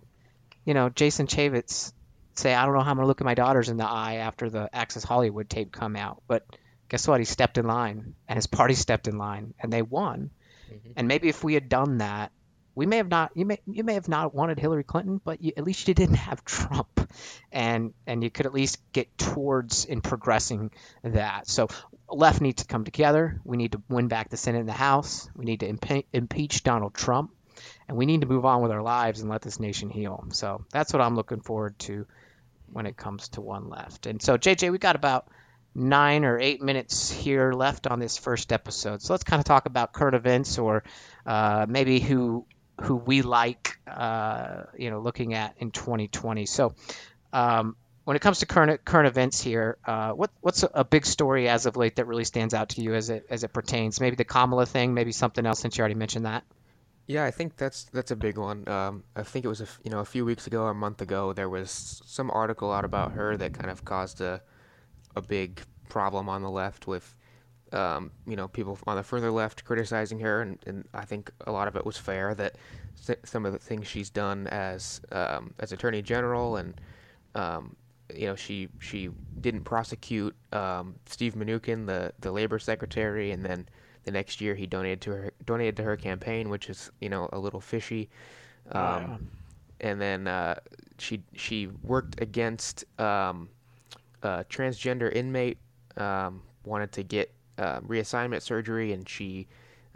you 0.65 0.73
know, 0.73 0.89
Jason 0.89 1.27
Chaffetz 1.27 1.93
say, 2.33 2.53
I 2.53 2.65
don't 2.65 2.73
know 2.73 2.81
how 2.81 2.89
I'm 2.89 2.97
going 2.97 3.03
to 3.03 3.07
look 3.07 3.21
at 3.21 3.25
my 3.25 3.35
daughters 3.35 3.69
in 3.69 3.77
the 3.77 3.87
eye 3.87 4.15
after 4.15 4.49
the 4.49 4.67
Access 4.73 5.03
Hollywood 5.03 5.47
tape 5.47 5.71
come 5.71 5.95
out. 5.95 6.23
But 6.27 6.45
guess 6.89 7.07
what? 7.07 7.19
He 7.19 7.25
stepped 7.25 7.59
in 7.59 7.67
line 7.67 8.15
and 8.27 8.37
his 8.37 8.47
party 8.47 8.73
stepped 8.73 9.07
in 9.07 9.19
line 9.19 9.53
and 9.59 9.71
they 9.71 9.83
won. 9.83 10.31
Mm-hmm. 10.71 10.91
And 10.95 11.07
maybe 11.07 11.29
if 11.29 11.43
we 11.43 11.53
had 11.53 11.69
done 11.69 11.99
that, 11.99 12.31
we 12.75 12.85
may 12.85 12.97
have 12.97 13.09
not 13.09 13.31
you 13.35 13.45
may 13.45 13.59
you 13.65 13.83
may 13.83 13.93
have 13.93 14.09
not 14.09 14.35
wanted 14.35 14.59
Hillary 14.59 14.83
Clinton, 14.83 15.19
but 15.23 15.41
you, 15.41 15.53
at 15.57 15.63
least 15.63 15.87
you 15.87 15.93
didn't 15.93 16.15
have 16.15 16.43
Trump, 16.45 17.09
and 17.51 17.93
and 18.05 18.23
you 18.23 18.29
could 18.29 18.45
at 18.45 18.53
least 18.53 18.79
get 18.91 19.17
towards 19.17 19.85
in 19.85 20.01
progressing 20.01 20.71
that. 21.03 21.47
So 21.47 21.69
left 22.09 22.41
needs 22.41 22.61
to 22.61 22.67
come 22.67 22.83
together. 22.83 23.39
We 23.45 23.57
need 23.57 23.71
to 23.71 23.81
win 23.89 24.09
back 24.09 24.29
the 24.29 24.37
Senate 24.37 24.59
and 24.59 24.69
the 24.69 24.73
House. 24.73 25.29
We 25.35 25.45
need 25.45 25.61
to 25.61 25.71
impe- 25.71 26.05
impeach 26.11 26.63
Donald 26.63 26.93
Trump, 26.93 27.31
and 27.87 27.97
we 27.97 28.05
need 28.05 28.21
to 28.21 28.27
move 28.27 28.45
on 28.45 28.61
with 28.61 28.71
our 28.71 28.83
lives 28.83 29.21
and 29.21 29.29
let 29.29 29.41
this 29.41 29.59
nation 29.59 29.89
heal. 29.89 30.25
So 30.33 30.65
that's 30.71 30.91
what 30.91 31.01
I'm 31.01 31.15
looking 31.15 31.41
forward 31.41 31.79
to 31.79 32.05
when 32.71 32.85
it 32.85 32.97
comes 32.97 33.29
to 33.29 33.41
one 33.41 33.69
left. 33.69 34.05
And 34.05 34.21
so 34.21 34.37
JJ, 34.37 34.71
we 34.71 34.77
got 34.77 34.97
about 34.97 35.27
nine 35.75 36.23
or 36.23 36.39
eight 36.39 36.61
minutes 36.61 37.11
here 37.11 37.51
left 37.51 37.85
on 37.85 37.99
this 37.99 38.17
first 38.17 38.53
episode. 38.53 39.01
So 39.01 39.13
let's 39.13 39.25
kind 39.25 39.41
of 39.41 39.45
talk 39.45 39.65
about 39.65 39.91
current 39.91 40.15
events 40.15 40.57
or 40.57 40.83
uh, 41.25 41.65
maybe 41.67 41.99
who 41.99 42.45
who 42.81 42.95
we 42.95 43.21
like, 43.21 43.79
uh, 43.87 44.63
you 44.77 44.89
know, 44.89 44.99
looking 44.99 45.33
at 45.33 45.55
in 45.59 45.71
2020. 45.71 46.45
So 46.45 46.75
um, 47.33 47.75
when 48.03 48.15
it 48.15 48.21
comes 48.21 48.39
to 48.39 48.45
current 48.45 48.83
current 48.85 49.07
events 49.07 49.41
here, 49.41 49.77
uh, 49.85 50.11
what 50.11 50.31
what's 50.41 50.63
a, 50.63 50.69
a, 50.73 50.83
big 50.83 51.05
story 51.05 51.49
as 51.49 51.65
of 51.65 51.75
late 51.75 51.95
that 51.97 52.05
really 52.05 52.23
stands 52.23 52.53
out 52.53 52.69
to 52.69 52.81
you 52.81 52.93
as 52.93 53.09
it 53.09 53.25
as 53.29 53.43
it 53.43 53.53
pertains? 53.53 53.99
Maybe 53.99 54.15
the 54.15 54.25
Kamala 54.25 54.65
thing, 54.65 54.93
maybe 54.93 55.11
something 55.11 55.45
else 55.45 55.59
since 55.59 55.77
you 55.77 55.81
already 55.81 55.95
mentioned 55.95 56.25
that. 56.25 56.43
Yeah, 57.07 57.23
I 57.23 57.31
think 57.31 57.55
that's 57.55 57.83
that's 57.85 58.11
a 58.11 58.15
big 58.15 58.37
one. 58.37 58.67
Um, 58.67 59.03
I 59.15 59.23
think 59.23 59.45
it 59.45 59.47
was 59.47 59.61
a 59.61 59.67
you 59.83 59.91
know 59.91 59.99
a 59.99 60.05
few 60.05 60.25
weeks 60.25 60.47
ago 60.47 60.63
or 60.63 60.71
a 60.71 60.75
month 60.75 61.01
ago 61.01 61.33
there 61.33 61.49
was 61.49 62.01
some 62.05 62.31
article 62.31 62.71
out 62.71 62.85
about 62.85 63.13
her 63.13 63.37
that 63.37 63.53
kind 63.53 63.69
of 63.69 63.85
caused 63.85 64.21
a 64.21 64.41
a 65.15 65.21
big 65.21 65.61
problem 65.89 66.29
on 66.29 66.41
the 66.41 66.49
left 66.49 66.87
with 66.87 67.15
um, 67.71 68.11
you 68.27 68.35
know 68.35 68.47
people 68.47 68.77
on 68.87 68.95
the 68.95 69.03
further 69.03 69.31
left 69.31 69.65
criticizing 69.65 70.19
her, 70.19 70.41
and, 70.41 70.59
and 70.65 70.87
I 70.93 71.05
think 71.05 71.31
a 71.47 71.51
lot 71.51 71.67
of 71.67 71.75
it 71.75 71.85
was 71.85 71.97
fair 71.97 72.35
that 72.35 72.55
some 73.23 73.45
of 73.45 73.53
the 73.53 73.59
things 73.59 73.87
she's 73.87 74.09
done 74.09 74.47
as 74.47 75.01
um, 75.11 75.53
as 75.59 75.71
Attorney 75.71 76.01
General 76.01 76.57
and 76.57 76.79
um, 77.35 77.75
you 78.13 78.27
know 78.27 78.35
she 78.35 78.69
she 78.79 79.09
didn't 79.41 79.63
prosecute 79.63 80.35
um, 80.53 80.95
Steve 81.05 81.35
Mnuchin, 81.35 81.85
the 81.85 82.13
the 82.19 82.31
Labor 82.31 82.59
Secretary, 82.59 83.31
and 83.31 83.43
then 83.43 83.67
the 84.03 84.11
next 84.11 84.39
year 84.39 84.55
he 84.55 84.67
donated 84.67 85.01
to 85.01 85.11
her 85.11 85.31
donated 85.45 85.77
to 85.77 85.83
her 85.83 85.97
campaign, 85.97 86.49
which 86.49 86.69
is 86.69 86.91
you 87.01 87.09
know 87.09 87.29
a 87.33 87.39
little 87.39 87.61
fishy. 87.61 88.09
Um, 88.71 89.27
and 89.81 89.99
then 90.01 90.27
uh, 90.27 90.55
she 90.97 91.21
she 91.33 91.67
worked 91.83 92.21
against 92.21 92.85
um, 92.99 93.49
a 94.23 94.45
transgender 94.49 95.13
inmate 95.13 95.57
um, 95.97 96.41
wanted 96.63 96.91
to 96.93 97.03
get 97.03 97.31
uh, 97.57 97.79
reassignment 97.81 98.41
surgery, 98.41 98.93
and 98.93 99.07
she 99.07 99.47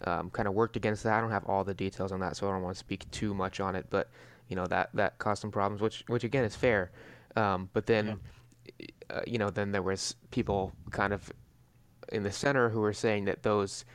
um, 0.05 0.29
kind 0.29 0.47
of 0.47 0.53
worked 0.53 0.75
against 0.75 1.03
that. 1.03 1.17
I 1.17 1.21
don't 1.21 1.31
have 1.31 1.45
all 1.45 1.63
the 1.63 1.73
details 1.73 2.11
on 2.11 2.19
that, 2.21 2.37
so 2.37 2.47
I 2.47 2.51
don't 2.51 2.63
want 2.63 2.75
to 2.75 2.79
speak 2.79 3.09
too 3.11 3.33
much 3.33 3.59
on 3.59 3.75
it. 3.75 3.87
But 3.89 4.09
you 4.47 4.55
know 4.55 4.65
that 4.67 4.89
that 4.93 5.17
caused 5.17 5.41
some 5.41 5.51
problems, 5.51 5.81
which 5.81 6.03
which 6.07 6.23
again 6.23 6.43
is 6.43 6.55
fair. 6.55 6.91
Um, 7.35 7.69
but 7.73 7.85
then, 7.85 8.19
yeah. 8.79 8.87
uh, 9.09 9.21
you 9.27 9.37
know, 9.37 9.49
then 9.49 9.71
there 9.71 9.81
was 9.81 10.15
people 10.31 10.73
kind 10.91 11.13
of 11.13 11.31
in 12.11 12.23
the 12.23 12.31
center 12.31 12.69
who 12.69 12.81
were 12.81 12.93
saying 12.93 13.25
that 13.25 13.43
those 13.43 13.85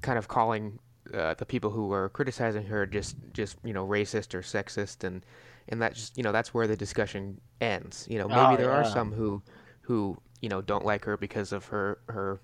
kind 0.00 0.18
of 0.18 0.28
calling 0.28 0.78
uh, 1.12 1.34
the 1.34 1.44
people 1.44 1.70
who 1.70 1.88
were 1.88 2.08
criticizing 2.10 2.64
her 2.64 2.86
just 2.86 3.16
just 3.32 3.56
you 3.64 3.72
know 3.72 3.86
racist 3.86 4.34
or 4.34 4.40
sexist 4.40 5.04
and 5.04 5.24
and 5.68 5.82
that 5.82 5.94
just 5.94 6.16
you 6.16 6.22
know 6.22 6.32
that's 6.32 6.54
where 6.54 6.66
the 6.66 6.76
discussion 6.76 7.40
ends. 7.60 8.06
You 8.08 8.18
know, 8.18 8.28
maybe 8.28 8.40
oh, 8.40 8.56
there 8.56 8.70
yeah. 8.70 8.76
are 8.76 8.84
some 8.84 9.12
who 9.12 9.42
who 9.82 10.16
you 10.40 10.48
know 10.48 10.60
don't 10.60 10.84
like 10.84 11.04
her 11.04 11.16
because 11.16 11.52
of 11.52 11.66
her 11.66 11.98
her 12.08 12.40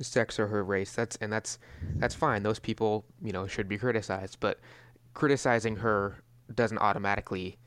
sex 0.00 0.38
or 0.38 0.46
her 0.46 0.62
race. 0.62 0.92
That's 0.92 1.16
and 1.16 1.32
that's 1.32 1.58
that's 1.96 2.14
fine. 2.14 2.42
Those 2.42 2.58
people, 2.58 3.04
you 3.22 3.32
know, 3.32 3.46
should 3.46 3.68
be 3.68 3.78
criticized, 3.78 4.38
but 4.40 4.58
criticizing 5.14 5.76
her 5.76 6.22
doesn't 6.54 6.78
automatically, 6.78 7.58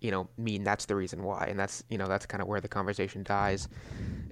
you 0.00 0.10
know, 0.10 0.28
mean 0.36 0.64
that's 0.64 0.86
the 0.86 0.96
reason 0.96 1.22
why. 1.22 1.46
And 1.48 1.58
that's, 1.58 1.82
you 1.88 1.98
know, 1.98 2.06
that's 2.06 2.26
kind 2.26 2.42
of 2.42 2.48
where 2.48 2.60
the 2.60 2.68
conversation 2.68 3.22
dies. 3.22 3.68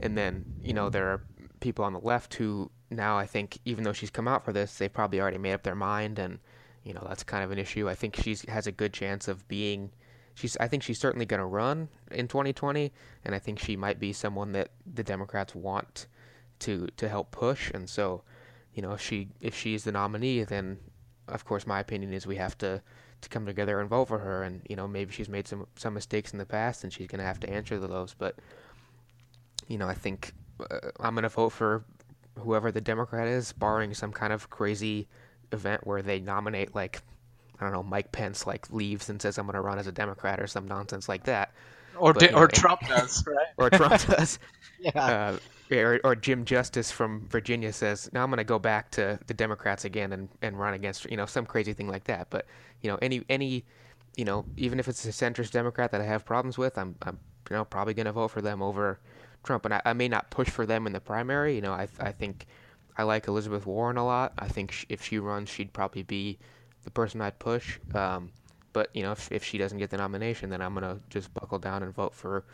And 0.01 0.17
then, 0.17 0.45
you 0.63 0.73
know, 0.73 0.91
there 0.91 1.07
are 1.09 1.23
people 1.61 1.85
on 1.85 1.93
the 1.93 2.01
left 2.01 2.35
who 2.35 2.71
now 2.91 3.19
I 3.19 3.27
think 3.27 3.59
even 3.65 3.85
though 3.85 3.93
she's 3.93 4.11
come 4.11 4.29
out 4.29 4.45
for 4.45 4.53
this, 4.53 4.79
they've 4.79 4.93
probably 4.93 5.21
already 5.21 5.39
made 5.39 5.55
up 5.55 5.63
their 5.63 5.75
mind 5.75 6.19
and 6.19 6.39
you 6.85 6.95
know, 6.95 7.05
that's 7.09 7.25
kind 7.25 7.43
of 7.43 7.51
an 7.51 7.59
issue. 7.59 7.89
I 7.89 7.97
think 7.97 8.15
she 8.15 8.37
has 8.47 8.69
a 8.69 8.73
good 8.73 8.93
chance 8.93 9.27
of 9.27 9.49
being 9.49 9.91
she's 10.35 10.57
I 10.59 10.69
think 10.69 10.83
she's 10.83 11.01
certainly 11.01 11.27
going 11.27 11.41
to 11.41 11.47
run 11.47 11.89
in 12.13 12.29
2020 12.29 12.93
and 13.25 13.35
I 13.35 13.39
think 13.39 13.59
she 13.59 13.77
might 13.77 13.99
be 13.99 14.13
someone 14.13 14.53
that 14.53 14.71
the 14.95 15.03
Democrats 15.03 15.55
want 15.55 16.07
to 16.61 16.89
to 16.97 17.09
help 17.09 17.31
push. 17.31 17.71
And 17.73 17.89
so, 17.89 18.23
you 18.75 18.83
know, 18.83 18.93
if 18.93 19.01
she 19.01 19.29
if 19.41 19.55
she's 19.57 19.85
the 19.85 19.93
nominee, 19.93 20.45
then 20.45 20.79
of 21.29 21.45
course 21.45 21.67
my 21.67 21.81
opinion 21.81 22.13
is 22.13 22.27
we 22.27 22.37
have 22.37 22.57
to 22.59 22.83
to 23.23 23.29
come 23.29 23.47
together 23.47 23.81
and 23.81 23.89
vote 23.89 24.07
for 24.09 24.19
her. 24.19 24.43
And 24.43 24.63
you 24.69 24.77
know, 24.77 24.87
maybe 24.87 25.13
she's 25.13 25.29
made 25.29 25.47
some 25.47 25.67
some 25.77 25.95
mistakes 25.95 26.33
in 26.33 26.39
the 26.39 26.47
past, 26.47 26.85
and 26.85 26.93
she's 26.93 27.07
going 27.07 27.21
to 27.21 27.25
have 27.25 27.41
to 27.41 27.51
answer 27.51 27.79
to 27.79 27.87
those. 27.87 28.15
But 28.15 28.37
you 29.69 29.79
know, 29.79 29.89
I 29.89 29.95
think 29.95 30.33
uh, 30.71 30.79
I'm 31.01 31.15
going 31.15 31.25
to 31.25 31.29
vote 31.29 31.51
for 31.51 31.85
whoever 32.39 32.71
the 32.71 32.81
Democrat 32.81 33.29
is, 33.29 33.53
barring 33.53 33.95
some 33.95 34.13
kind 34.13 34.33
of 34.33 34.51
crazy 34.51 35.09
event 35.53 35.87
where 35.87 36.03
they 36.03 36.21
nominate 36.21 36.75
like 36.75 37.01
I 37.59 37.65
don't 37.65 37.73
know 37.73 37.83
Mike 37.83 38.13
Pence 38.13 38.47
like 38.47 38.71
leaves 38.73 39.09
and 39.09 39.21
says 39.21 39.39
I'm 39.39 39.47
going 39.47 39.55
to 39.55 39.61
run 39.61 39.79
as 39.79 39.87
a 39.87 39.93
Democrat 39.93 40.41
or 40.41 40.47
some 40.47 40.67
nonsense 40.69 41.09
like 41.09 41.25
that. 41.25 41.53
Or 41.99 42.13
but, 42.13 42.21
di- 42.21 42.31
know, 42.31 42.39
or 42.39 42.49
Trump 42.49 42.81
does, 42.87 43.25
right? 43.27 43.47
or 43.57 43.71
Trump 43.71 44.01
does. 44.07 44.39
yeah. 44.79 44.91
Uh, 44.95 45.39
or, 45.71 46.01
or 46.05 46.15
Jim 46.15 46.45
Justice 46.45 46.91
from 46.91 47.27
Virginia 47.29 47.73
says, 47.73 48.09
"Now 48.13 48.23
I'm 48.23 48.31
going 48.31 48.39
to 48.39 48.45
go 48.45 48.59
back 48.59 48.91
to 48.93 49.19
the 49.27 49.35
Democrats 49.35 49.85
again 49.85 50.13
and, 50.13 50.29
and 50.43 50.59
run 50.59 50.75
against 50.75 51.11
you 51.11 51.17
know 51.17 51.27
some 51.27 51.47
crazy 51.47 51.73
thing 51.73 51.89
like 51.89 52.05
that." 52.05 52.31
But 52.31 52.47
you 52.83 52.91
know 52.91 52.99
any 53.03 53.25
any 53.29 53.65
you 54.17 54.25
know 54.25 54.45
even 54.57 54.79
if 54.79 54.89
it's 54.89 55.05
a 55.05 55.09
centrist 55.09 55.51
Democrat 55.51 55.91
that 55.91 56.01
I 56.01 56.05
have 56.05 56.25
problems 56.25 56.57
with, 56.57 56.79
I'm 56.79 56.95
I'm 57.03 57.19
you 57.51 57.57
know 57.57 57.65
probably 57.65 57.95
going 57.95 58.07
to 58.07 58.13
vote 58.13 58.29
for 58.29 58.41
them 58.41 58.63
over 58.63 59.01
Trump, 59.43 59.65
and 59.65 59.75
I, 59.75 59.83
I, 59.85 59.93
may 59.93 60.09
not 60.09 60.31
push 60.31 60.49
for 60.49 60.67
them 60.67 60.87
in 60.87 60.93
the 60.93 61.01
primary. 61.01 61.55
You 61.57 61.63
know 61.63 61.73
I 61.73 61.89
I 61.99 62.13
think 62.13 62.47
I 62.97 63.03
like 63.03 63.27
Elizabeth 63.27 63.67
Warren 63.67 63.97
a 63.97 64.05
lot. 64.05 64.33
I 64.39 64.49
think 64.49 64.73
sh- 64.73 64.87
if 64.89 65.03
she 65.03 65.19
runs, 65.19 65.49
she'd 65.49 65.73
probably 65.73 66.03
be 66.03 66.39
the 66.85 66.91
person 66.91 67.21
I'd 67.21 67.39
push. 67.39 67.79
Um, 67.95 68.31
but 68.73 68.91
you 68.95 69.03
know 69.03 69.13
if 69.13 69.31
if 69.33 69.43
she 69.43 69.59
doesn't 69.59 69.79
get 69.79 69.91
the 69.91 69.97
nomination, 69.97 70.51
then 70.51 70.63
I'm 70.63 70.75
going 70.75 70.85
to 70.85 71.03
just 71.11 71.33
buckle 71.35 71.59
down 71.59 71.83
and 71.83 71.93
vote 71.95 72.15
for 72.15 72.45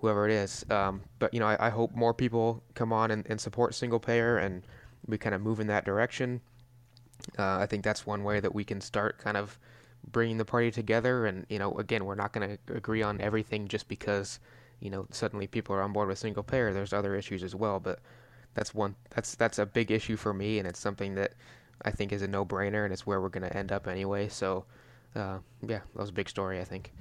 whoever 0.00 0.28
it 0.28 0.32
is. 0.32 0.64
Um, 0.70 1.02
but 1.18 1.32
you 1.34 1.40
know, 1.40 1.46
I, 1.46 1.66
I, 1.66 1.70
hope 1.70 1.94
more 1.94 2.14
people 2.14 2.62
come 2.74 2.92
on 2.92 3.10
and, 3.10 3.26
and, 3.28 3.40
support 3.40 3.74
single 3.74 4.00
payer, 4.00 4.38
and 4.38 4.62
we 5.06 5.18
kind 5.18 5.34
of 5.34 5.42
move 5.42 5.60
in 5.60 5.66
that 5.66 5.84
direction. 5.84 6.40
Uh, 7.38 7.58
I 7.58 7.66
think 7.66 7.84
that's 7.84 8.06
one 8.06 8.24
way 8.24 8.40
that 8.40 8.54
we 8.54 8.64
can 8.64 8.80
start 8.80 9.18
kind 9.18 9.36
of 9.36 9.58
bringing 10.10 10.38
the 10.38 10.44
party 10.44 10.70
together. 10.70 11.26
And 11.26 11.44
you 11.48 11.58
know, 11.58 11.72
again, 11.78 12.04
we're 12.04 12.14
not 12.14 12.32
going 12.32 12.58
to 12.66 12.74
agree 12.74 13.02
on 13.02 13.20
everything 13.20 13.68
just 13.68 13.88
because 13.88 14.40
you 14.80 14.90
know, 14.90 15.06
suddenly 15.10 15.46
people 15.46 15.74
are 15.76 15.82
on 15.82 15.92
board 15.92 16.08
with 16.08 16.18
single 16.18 16.42
payer. 16.42 16.72
There's 16.72 16.92
other 16.92 17.14
issues 17.14 17.42
as 17.42 17.54
well, 17.54 17.78
but 17.78 18.00
that's 18.54 18.74
one 18.74 18.96
that's 19.10 19.34
that's 19.34 19.58
a 19.58 19.66
big 19.66 19.90
issue 19.90 20.16
for 20.16 20.34
me, 20.34 20.58
and 20.58 20.66
it's 20.66 20.80
something 20.80 21.14
that 21.14 21.34
I 21.82 21.90
think 21.90 22.12
is 22.12 22.22
a 22.22 22.28
no-brainer, 22.28 22.84
and 22.84 22.92
it's 22.92 23.06
where 23.06 23.20
we're 23.20 23.28
going 23.28 23.48
to 23.48 23.56
end 23.56 23.72
up 23.72 23.86
anyway. 23.86 24.28
So, 24.28 24.64
uh, 25.14 25.38
yeah, 25.66 25.80
that 25.94 26.00
was 26.00 26.10
a 26.10 26.14
big 26.14 26.28
story, 26.28 26.60
I 26.60 26.64
think. 26.64 26.92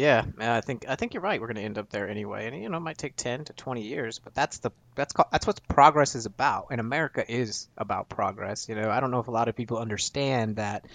Yeah, 0.00 0.24
uh, 0.40 0.50
I 0.50 0.62
think 0.62 0.86
I 0.88 0.96
think 0.96 1.12
you're 1.12 1.22
right. 1.22 1.38
We're 1.38 1.48
going 1.48 1.56
to 1.56 1.62
end 1.62 1.76
up 1.76 1.90
there 1.90 2.08
anyway, 2.08 2.46
and 2.46 2.62
you 2.62 2.70
know, 2.70 2.78
it 2.78 2.80
might 2.80 2.96
take 2.96 3.16
10 3.16 3.44
to 3.44 3.52
20 3.52 3.82
years, 3.82 4.18
but 4.18 4.34
that's 4.34 4.56
the 4.58 4.70
that's 4.94 5.12
called, 5.12 5.28
that's 5.30 5.46
what 5.46 5.60
progress 5.68 6.14
is 6.14 6.24
about, 6.24 6.68
and 6.70 6.80
America 6.80 7.22
is 7.30 7.68
about 7.76 8.08
progress. 8.08 8.66
You 8.66 8.76
know, 8.76 8.90
I 8.90 9.00
don't 9.00 9.10
know 9.10 9.20
if 9.20 9.28
a 9.28 9.30
lot 9.30 9.48
of 9.48 9.56
people 9.56 9.76
understand 9.76 10.56
that 10.56 10.86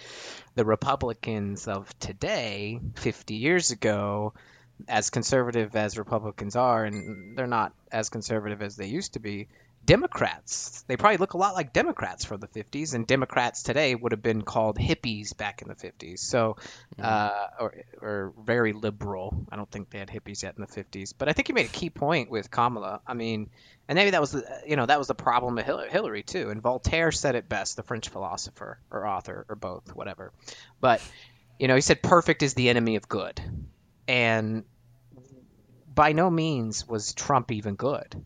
the 0.55 0.65
Republicans 0.65 1.67
of 1.67 1.87
today, 1.99 2.79
50 2.95 3.35
years 3.35 3.69
ago, 3.69 4.33
as 4.87 5.11
conservative 5.11 5.75
as 5.75 5.99
Republicans 5.99 6.55
are, 6.55 6.83
and 6.83 7.37
they're 7.37 7.45
not 7.45 7.73
as 7.91 8.09
conservative 8.09 8.63
as 8.63 8.75
they 8.75 8.87
used 8.87 9.13
to 9.13 9.19
be, 9.19 9.49
Democrats. 9.85 10.83
They 10.87 10.97
probably 10.97 11.17
look 11.17 11.33
a 11.33 11.37
lot 11.37 11.53
like 11.53 11.71
Democrats 11.71 12.25
from 12.25 12.39
the 12.39 12.47
50s, 12.47 12.93
and 12.93 13.05
Democrats 13.05 13.63
today 13.63 13.93
would 13.93 14.11
have 14.11 14.21
been 14.21 14.41
called 14.41 14.77
hippies 14.77 15.35
back 15.35 15.61
in 15.61 15.67
the 15.67 15.75
50s. 15.75 16.21
So, 16.21 16.57
Mhm. 16.97 17.03
uh, 17.03 17.47
or, 17.59 17.73
or 18.01 18.33
very 18.43 18.73
liberal. 18.73 19.45
I 19.51 19.55
don't 19.55 19.69
think 19.69 19.89
they 19.89 19.99
had 19.99 20.09
hippies 20.09 20.43
yet 20.43 20.55
in 20.57 20.61
the 20.61 20.67
50s. 20.67 21.13
But 21.13 21.29
I 21.29 21.33
think 21.33 21.49
you 21.49 21.55
made 21.55 21.67
a 21.67 21.69
key 21.69 21.89
point 21.89 22.29
with 22.29 22.49
Kamala. 22.49 23.01
I 23.05 23.13
mean, 23.13 23.49
and 23.87 23.95
maybe 23.95 24.11
that 24.11 24.21
was 24.21 24.31
the, 24.31 24.43
you 24.65 24.75
know, 24.75 24.85
that 24.85 24.97
was 24.97 25.07
the 25.07 25.15
problem 25.15 25.55
with 25.55 25.65
Hillary 25.65 26.23
too. 26.23 26.49
And 26.49 26.61
Voltaire 26.61 27.11
said 27.11 27.35
it 27.35 27.47
best, 27.47 27.75
the 27.75 27.83
French 27.83 28.09
philosopher 28.09 28.79
or 28.89 29.05
author 29.05 29.45
or 29.47 29.55
both, 29.55 29.95
whatever. 29.95 30.33
But, 30.81 31.01
you 31.59 31.67
know, 31.67 31.75
he 31.75 31.81
said 31.81 32.01
perfect 32.01 32.41
is 32.43 32.53
the 32.53 32.69
enemy 32.69 32.95
of 32.95 33.07
good. 33.07 33.39
And 34.07 34.63
by 35.93 36.11
no 36.11 36.29
means 36.29 36.87
was 36.87 37.13
Trump 37.13 37.51
even 37.51 37.75
good 37.75 38.25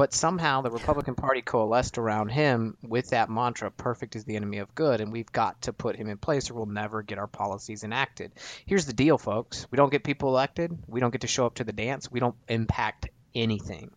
but 0.00 0.14
somehow 0.14 0.62
the 0.62 0.70
Republican 0.70 1.14
Party 1.14 1.42
coalesced 1.42 1.98
around 1.98 2.30
him 2.30 2.74
with 2.82 3.10
that 3.10 3.28
mantra 3.28 3.70
perfect 3.70 4.16
is 4.16 4.24
the 4.24 4.34
enemy 4.34 4.56
of 4.56 4.74
good 4.74 5.02
and 5.02 5.12
we've 5.12 5.30
got 5.30 5.60
to 5.60 5.74
put 5.74 5.94
him 5.94 6.08
in 6.08 6.16
place 6.16 6.50
or 6.50 6.54
we'll 6.54 6.64
never 6.64 7.02
get 7.02 7.18
our 7.18 7.26
policies 7.26 7.84
enacted. 7.84 8.32
Here's 8.64 8.86
the 8.86 8.94
deal 8.94 9.18
folks. 9.18 9.66
We 9.70 9.76
don't 9.76 9.92
get 9.92 10.02
people 10.02 10.30
elected, 10.30 10.74
we 10.88 11.00
don't 11.00 11.10
get 11.10 11.20
to 11.20 11.26
show 11.26 11.44
up 11.44 11.56
to 11.56 11.64
the 11.64 11.74
dance, 11.74 12.10
we 12.10 12.18
don't 12.18 12.34
impact 12.48 13.10
anything. 13.34 13.90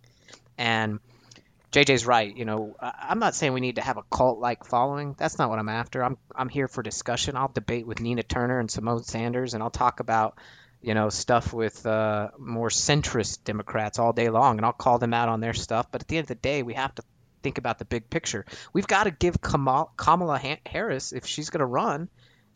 And 0.57 0.99
JJ's 1.71 2.05
right, 2.05 2.35
you 2.35 2.43
know, 2.43 2.75
I'm 2.81 3.19
not 3.19 3.33
saying 3.33 3.53
we 3.53 3.61
need 3.61 3.77
to 3.77 3.81
have 3.81 3.95
a 3.95 4.03
cult 4.11 4.39
like 4.39 4.65
following. 4.65 5.15
That's 5.17 5.39
not 5.39 5.49
what 5.49 5.57
I'm 5.57 5.69
after. 5.69 6.03
I'm 6.03 6.17
I'm 6.35 6.49
here 6.49 6.67
for 6.67 6.83
discussion. 6.83 7.37
I'll 7.37 7.47
debate 7.47 7.87
with 7.87 8.01
Nina 8.01 8.23
Turner 8.23 8.59
and 8.59 8.67
Symone 8.67 9.05
Sanders 9.05 9.53
and 9.53 9.63
I'll 9.63 9.69
talk 9.69 10.01
about 10.01 10.37
you 10.83 10.93
know, 10.93 11.09
stuff 11.09 11.53
with 11.53 11.85
uh, 11.85 12.29
more 12.37 12.69
centrist 12.69 13.45
Democrats 13.45 13.99
all 13.99 14.11
day 14.11 14.29
long, 14.29 14.57
and 14.57 14.65
I'll 14.65 14.73
call 14.73 14.99
them 14.99 15.13
out 15.13 15.29
on 15.29 15.39
their 15.39 15.53
stuff. 15.53 15.87
But 15.89 16.01
at 16.01 16.07
the 16.09 16.17
end 16.17 16.25
of 16.25 16.27
the 16.27 16.35
day, 16.35 16.61
we 16.61 16.73
have 16.73 16.93
to 16.95 17.03
think 17.41 17.57
about 17.57 17.79
the 17.79 17.85
big 17.85 18.09
picture. 18.09 18.45
We've 18.73 18.87
got 18.87 19.05
to 19.05 19.11
give 19.11 19.41
Kamala 19.41 20.57
Harris, 20.65 21.13
if 21.13 21.25
she's 21.25 21.49
going 21.49 21.59
to 21.59 21.65
run, 21.65 22.09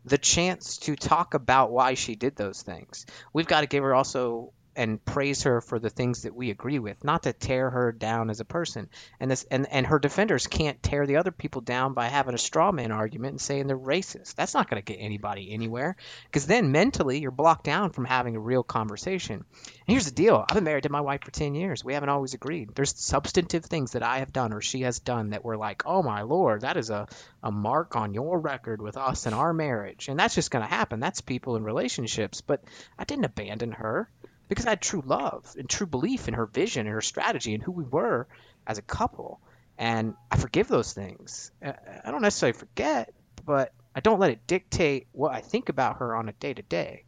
the 0.04 0.18
chance 0.18 0.78
to 0.80 0.96
talk 0.96 1.34
about 1.34 1.72
why 1.72 1.94
she 1.94 2.16
did 2.16 2.36
those 2.36 2.62
things. 2.62 3.06
We've 3.32 3.48
got 3.48 3.62
to 3.62 3.68
give 3.68 3.84
her 3.84 3.96
also 3.96 4.52
and 4.78 5.04
praise 5.04 5.44
her 5.44 5.60
for 5.60 5.80
the 5.80 5.90
things 5.90 6.22
that 6.22 6.36
we 6.36 6.52
agree 6.52 6.78
with, 6.78 7.04
not 7.04 7.24
to 7.24 7.34
tear 7.34 7.70
her 7.70 7.92
down 7.92 8.30
as 8.30 8.40
a 8.40 8.46
person. 8.46 8.90
And 9.20 9.32
this 9.32 9.44
and, 9.50 9.68
and 9.72 9.88
her 9.88 9.98
defenders 9.98 10.46
can't 10.46 10.82
tear 10.82 11.08
the 11.08 11.18
other 11.18 11.32
people 11.32 11.62
down 11.62 11.94
by 11.94 12.08
having 12.08 12.36
a 12.36 12.38
straw 12.38 12.72
man 12.72 12.92
argument 12.92 13.32
and 13.32 13.42
saying 13.42 13.68
they're 13.68 13.78
racist. 13.78 14.36
That's 14.36 14.54
not 14.54 14.70
going 14.70 14.82
to 14.82 14.94
get 14.94 15.02
anybody 15.02 15.52
anywhere 15.52 15.96
because 16.26 16.46
then 16.46 16.72
mentally 16.72 17.20
you're 17.20 17.32
blocked 17.32 17.66
down 17.66 17.90
from 17.90 18.06
having 18.06 18.36
a 18.36 18.40
real 18.40 18.63
conversation. 18.63 19.44
And 19.66 19.66
here's 19.88 20.06
the 20.06 20.12
deal: 20.12 20.46
I've 20.48 20.56
been 20.56 20.63
married 20.63 20.84
to 20.84 20.92
my 20.92 21.02
wife 21.02 21.22
for 21.24 21.32
10 21.32 21.56
years. 21.56 21.84
We 21.84 21.96
haven't 21.96 22.10
always 22.10 22.36
agreed. 22.36 22.76
There's 22.76 22.94
substantive 22.96 23.66
things 23.66 23.94
that 23.94 24.04
I 24.04 24.20
have 24.20 24.32
done 24.32 24.54
or 24.54 24.62
she 24.62 24.82
has 24.82 25.00
done 25.00 25.32
that 25.32 25.44
we're 25.44 25.58
like, 25.58 25.84
oh 25.88 26.04
my 26.04 26.22
lord, 26.22 26.62
that 26.62 26.78
is 26.78 26.92
a 26.92 27.08
a 27.42 27.52
mark 27.52 27.96
on 27.96 28.13
your 28.13 28.40
record 28.40 28.82
with 28.82 28.98
us 28.98 29.26
and 29.26 29.34
our 29.34 29.54
marriage. 29.54 30.08
And 30.08 30.20
that's 30.20 30.36
just 30.36 30.52
going 30.52 30.63
to 30.63 30.70
happen. 30.70 31.00
That's 31.00 31.22
people 31.22 31.56
in 31.56 31.63
relationships. 31.63 32.42
But 32.42 32.63
I 33.00 33.06
didn't 33.06 33.26
abandon 33.26 33.72
her 33.72 34.10
because 34.47 34.65
I 34.65 34.69
had 34.71 34.81
true 34.81 35.03
love 35.05 35.55
and 35.57 35.69
true 35.69 35.88
belief 35.88 36.27
in 36.27 36.33
her 36.36 36.45
vision 36.45 36.88
and 36.88 36.93
her 36.93 37.01
strategy 37.01 37.53
and 37.53 37.63
who 37.63 37.71
we 37.71 37.83
were 37.83 38.27
as 38.65 38.77
a 38.77 38.81
couple. 38.81 39.39
And 39.77 40.15
I 40.31 40.38
forgive 40.38 40.67
those 40.67 40.93
things. 40.93 41.51
I 41.62 42.10
don't 42.10 42.21
necessarily 42.21 42.57
forget, 42.57 43.13
but 43.45 43.73
I 43.95 43.99
don't 43.99 44.19
let 44.19 44.31
it 44.31 44.47
dictate 44.47 45.07
what 45.12 45.33
I 45.33 45.41
think 45.41 45.69
about 45.69 45.97
her 45.97 46.15
on 46.15 46.29
a 46.29 46.33
day 46.33 46.53
to 46.53 46.62
day. 46.62 47.03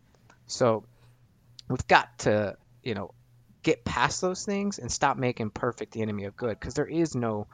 So 0.47 0.84
we've 1.67 1.88
got 1.88 2.19
to, 2.19 2.58
you 2.84 2.93
know, 2.93 3.13
get 3.63 3.84
past 3.84 4.21
those 4.21 4.45
things 4.45 4.80
and 4.80 4.91
stop 4.91 5.17
making 5.17 5.49
perfect 5.49 5.93
the 5.93 6.02
enemy 6.02 6.25
of 6.25 6.36
good 6.36 6.60
because 6.60 6.73
there 6.75 6.88
is 6.88 7.15
no 7.15 7.47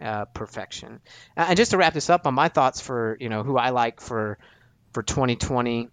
uh, 0.00 0.26
perfection. 0.26 1.00
And 1.36 1.56
just 1.56 1.70
to 1.70 1.76
wrap 1.76 1.94
this 1.94 2.10
up 2.10 2.26
on 2.26 2.34
my 2.34 2.48
thoughts 2.48 2.80
for, 2.80 3.16
you 3.20 3.28
know, 3.28 3.42
who 3.42 3.56
I 3.56 3.70
like 3.70 4.00
for 4.00 4.38
for 4.92 5.02
2020, 5.02 5.88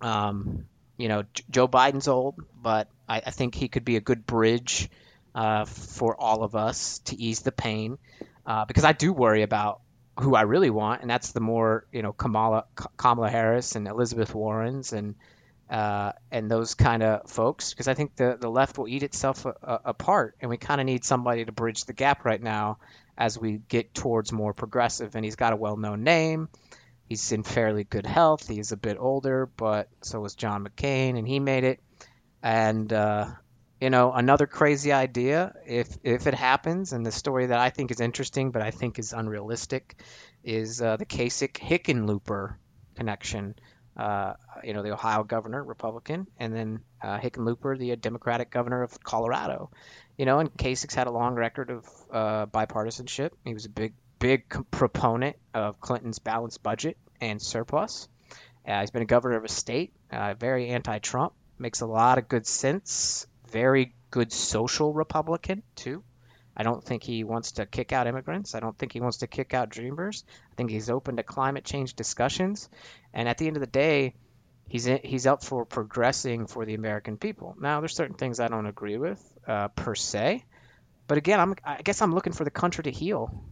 um, 0.00 0.66
you 0.96 1.08
know, 1.08 1.24
Joe 1.50 1.68
Biden's 1.68 2.08
old, 2.08 2.36
but 2.60 2.88
I, 3.08 3.22
I 3.26 3.30
think 3.30 3.54
he 3.54 3.68
could 3.68 3.84
be 3.84 3.96
a 3.96 4.00
good 4.00 4.26
bridge 4.26 4.88
uh, 5.34 5.64
for 5.66 6.18
all 6.18 6.42
of 6.42 6.56
us 6.56 7.00
to 7.00 7.16
ease 7.16 7.40
the 7.40 7.52
pain 7.52 7.98
uh, 8.46 8.64
because 8.64 8.84
I 8.84 8.92
do 8.92 9.12
worry 9.12 9.42
about 9.42 9.80
who 10.18 10.34
I 10.34 10.42
really 10.42 10.70
want, 10.70 11.02
and 11.02 11.10
that's 11.10 11.32
the 11.32 11.40
more 11.40 11.86
you 11.92 12.02
know 12.02 12.12
Kamala 12.12 12.64
Kamala 12.96 13.28
Harris 13.28 13.76
and 13.76 13.86
Elizabeth 13.86 14.34
Warren's 14.34 14.92
and 14.92 15.14
uh, 15.68 16.12
and 16.30 16.50
those 16.50 16.74
kind 16.74 17.02
of 17.02 17.28
folks 17.28 17.70
because 17.74 17.88
I 17.88 17.94
think 17.94 18.16
the 18.16 18.38
the 18.40 18.48
left 18.48 18.78
will 18.78 18.88
eat 18.88 19.02
itself 19.02 19.44
a, 19.44 19.54
a, 19.62 19.80
apart, 19.86 20.36
and 20.40 20.48
we 20.48 20.56
kind 20.56 20.80
of 20.80 20.86
need 20.86 21.04
somebody 21.04 21.44
to 21.44 21.52
bridge 21.52 21.84
the 21.84 21.92
gap 21.92 22.24
right 22.24 22.42
now 22.42 22.78
as 23.18 23.38
we 23.38 23.60
get 23.68 23.94
towards 23.94 24.32
more 24.32 24.54
progressive. 24.54 25.16
And 25.16 25.24
he's 25.24 25.36
got 25.36 25.52
a 25.52 25.56
well-known 25.56 26.04
name. 26.04 26.48
He's 27.08 27.30
in 27.32 27.42
fairly 27.42 27.84
good 27.84 28.06
health. 28.06 28.48
He's 28.48 28.72
a 28.72 28.76
bit 28.76 28.96
older, 28.98 29.46
but 29.46 29.88
so 30.02 30.20
was 30.20 30.34
John 30.34 30.66
McCain, 30.66 31.16
and 31.16 31.26
he 31.26 31.38
made 31.38 31.64
it. 31.64 31.80
And 32.42 32.92
uh, 32.92 33.26
you 33.80 33.90
know, 33.90 34.12
another 34.12 34.46
crazy 34.46 34.92
idea, 34.92 35.54
if 35.66 35.88
if 36.02 36.26
it 36.26 36.34
happens, 36.34 36.92
and 36.92 37.04
the 37.04 37.12
story 37.12 37.46
that 37.46 37.58
I 37.58 37.70
think 37.70 37.90
is 37.90 38.00
interesting, 38.00 38.50
but 38.50 38.62
I 38.62 38.70
think 38.70 38.98
is 38.98 39.12
unrealistic, 39.12 39.96
is 40.42 40.80
uh, 40.80 40.96
the 40.96 41.06
Kasich 41.06 41.54
Hickenlooper 41.54 42.54
connection. 42.94 43.54
Uh, 43.96 44.34
you 44.62 44.74
know, 44.74 44.82
the 44.82 44.92
Ohio 44.92 45.24
governor, 45.24 45.64
Republican, 45.64 46.26
and 46.38 46.54
then 46.54 46.80
uh, 47.02 47.18
Hickenlooper, 47.18 47.78
the 47.78 47.96
Democratic 47.96 48.50
governor 48.50 48.82
of 48.82 49.02
Colorado. 49.02 49.70
You 50.18 50.26
know, 50.26 50.38
and 50.38 50.52
Kasich's 50.52 50.94
had 50.94 51.06
a 51.06 51.10
long 51.10 51.34
record 51.34 51.70
of 51.70 51.86
uh, 52.10 52.46
bipartisanship. 52.46 53.30
He 53.44 53.54
was 53.54 53.64
a 53.64 53.70
big, 53.70 53.94
big 54.18 54.44
proponent 54.70 55.36
of 55.54 55.80
Clinton's 55.80 56.18
balanced 56.18 56.62
budget 56.62 56.96
and 57.20 57.40
surplus. 57.40 58.08
Uh, 58.66 58.80
he's 58.80 58.90
been 58.90 59.02
a 59.02 59.06
governor 59.06 59.36
of 59.36 59.44
a 59.44 59.48
state, 59.48 59.92
uh, 60.10 60.34
very 60.34 60.68
anti-Trump, 60.68 61.32
makes 61.58 61.80
a 61.80 61.86
lot 61.86 62.18
of 62.18 62.28
good 62.28 62.46
sense. 62.46 63.26
Very 63.50 63.94
good 64.10 64.32
social 64.32 64.92
Republican 64.92 65.62
too. 65.76 66.02
I 66.56 66.62
don't 66.62 66.82
think 66.82 67.02
he 67.02 67.22
wants 67.22 67.52
to 67.52 67.66
kick 67.66 67.92
out 67.92 68.06
immigrants. 68.06 68.54
I 68.54 68.60
don't 68.60 68.76
think 68.76 68.92
he 68.92 69.00
wants 69.00 69.18
to 69.18 69.26
kick 69.26 69.52
out 69.52 69.68
dreamers. 69.68 70.24
I 70.52 70.54
think 70.56 70.70
he's 70.70 70.88
open 70.88 71.16
to 71.16 71.22
climate 71.22 71.64
change 71.64 71.94
discussions. 71.94 72.68
And 73.12 73.28
at 73.28 73.38
the 73.38 73.46
end 73.46 73.56
of 73.56 73.60
the 73.60 73.66
day, 73.66 74.14
he's 74.66 74.86
in, 74.86 75.00
he's 75.04 75.26
up 75.26 75.44
for 75.44 75.64
progressing 75.64 76.46
for 76.46 76.64
the 76.64 76.74
American 76.74 77.18
people. 77.18 77.54
Now, 77.60 77.80
there's 77.80 77.94
certain 77.94 78.16
things 78.16 78.40
I 78.40 78.48
don't 78.48 78.66
agree 78.66 78.96
with 78.96 79.22
uh, 79.46 79.68
per 79.68 79.94
se, 79.94 80.44
but 81.06 81.18
again, 81.18 81.40
I'm 81.40 81.54
I 81.64 81.82
guess 81.82 82.02
I'm 82.02 82.14
looking 82.14 82.32
for 82.32 82.44
the 82.44 82.50
country 82.50 82.84
to 82.84 82.90
heal. 82.90 83.44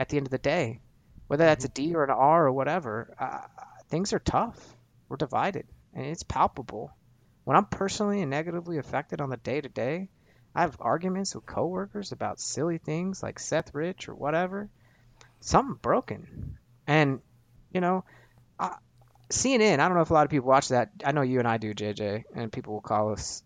At 0.00 0.08
the 0.08 0.16
end 0.16 0.26
of 0.26 0.30
the 0.32 0.38
day, 0.38 0.80
whether 1.28 1.44
that's 1.44 1.64
a 1.64 1.68
D 1.68 1.94
or 1.94 2.02
an 2.02 2.10
R 2.10 2.46
or 2.46 2.52
whatever, 2.52 3.14
uh, 3.20 3.46
things 3.88 4.12
are 4.12 4.18
tough. 4.18 4.58
We're 5.08 5.16
divided, 5.16 5.66
and 5.94 6.06
it's 6.06 6.22
palpable. 6.22 6.92
When 7.44 7.56
I'm 7.56 7.66
personally 7.66 8.22
and 8.22 8.30
negatively 8.30 8.78
affected 8.78 9.20
on 9.20 9.30
the 9.30 9.36
day 9.36 9.60
to 9.60 9.68
day, 9.68 10.08
I 10.54 10.62
have 10.62 10.76
arguments 10.80 11.34
with 11.34 11.46
coworkers 11.46 12.12
about 12.12 12.40
silly 12.40 12.78
things 12.78 13.22
like 13.22 13.38
Seth 13.38 13.74
Rich 13.74 14.08
or 14.08 14.14
whatever. 14.14 14.68
Something 15.40 15.78
broken, 15.80 16.58
and 16.86 17.20
you 17.70 17.80
know, 17.80 18.04
I, 18.58 18.76
CNN. 19.28 19.80
I 19.80 19.86
don't 19.86 19.96
know 19.96 20.02
if 20.02 20.10
a 20.10 20.14
lot 20.14 20.24
of 20.24 20.30
people 20.30 20.48
watch 20.48 20.68
that. 20.68 20.90
I 21.04 21.12
know 21.12 21.22
you 21.22 21.38
and 21.38 21.48
I 21.48 21.58
do, 21.58 21.74
JJ, 21.74 22.24
and 22.34 22.50
people 22.50 22.72
will 22.72 22.80
call 22.80 23.12
us 23.12 23.42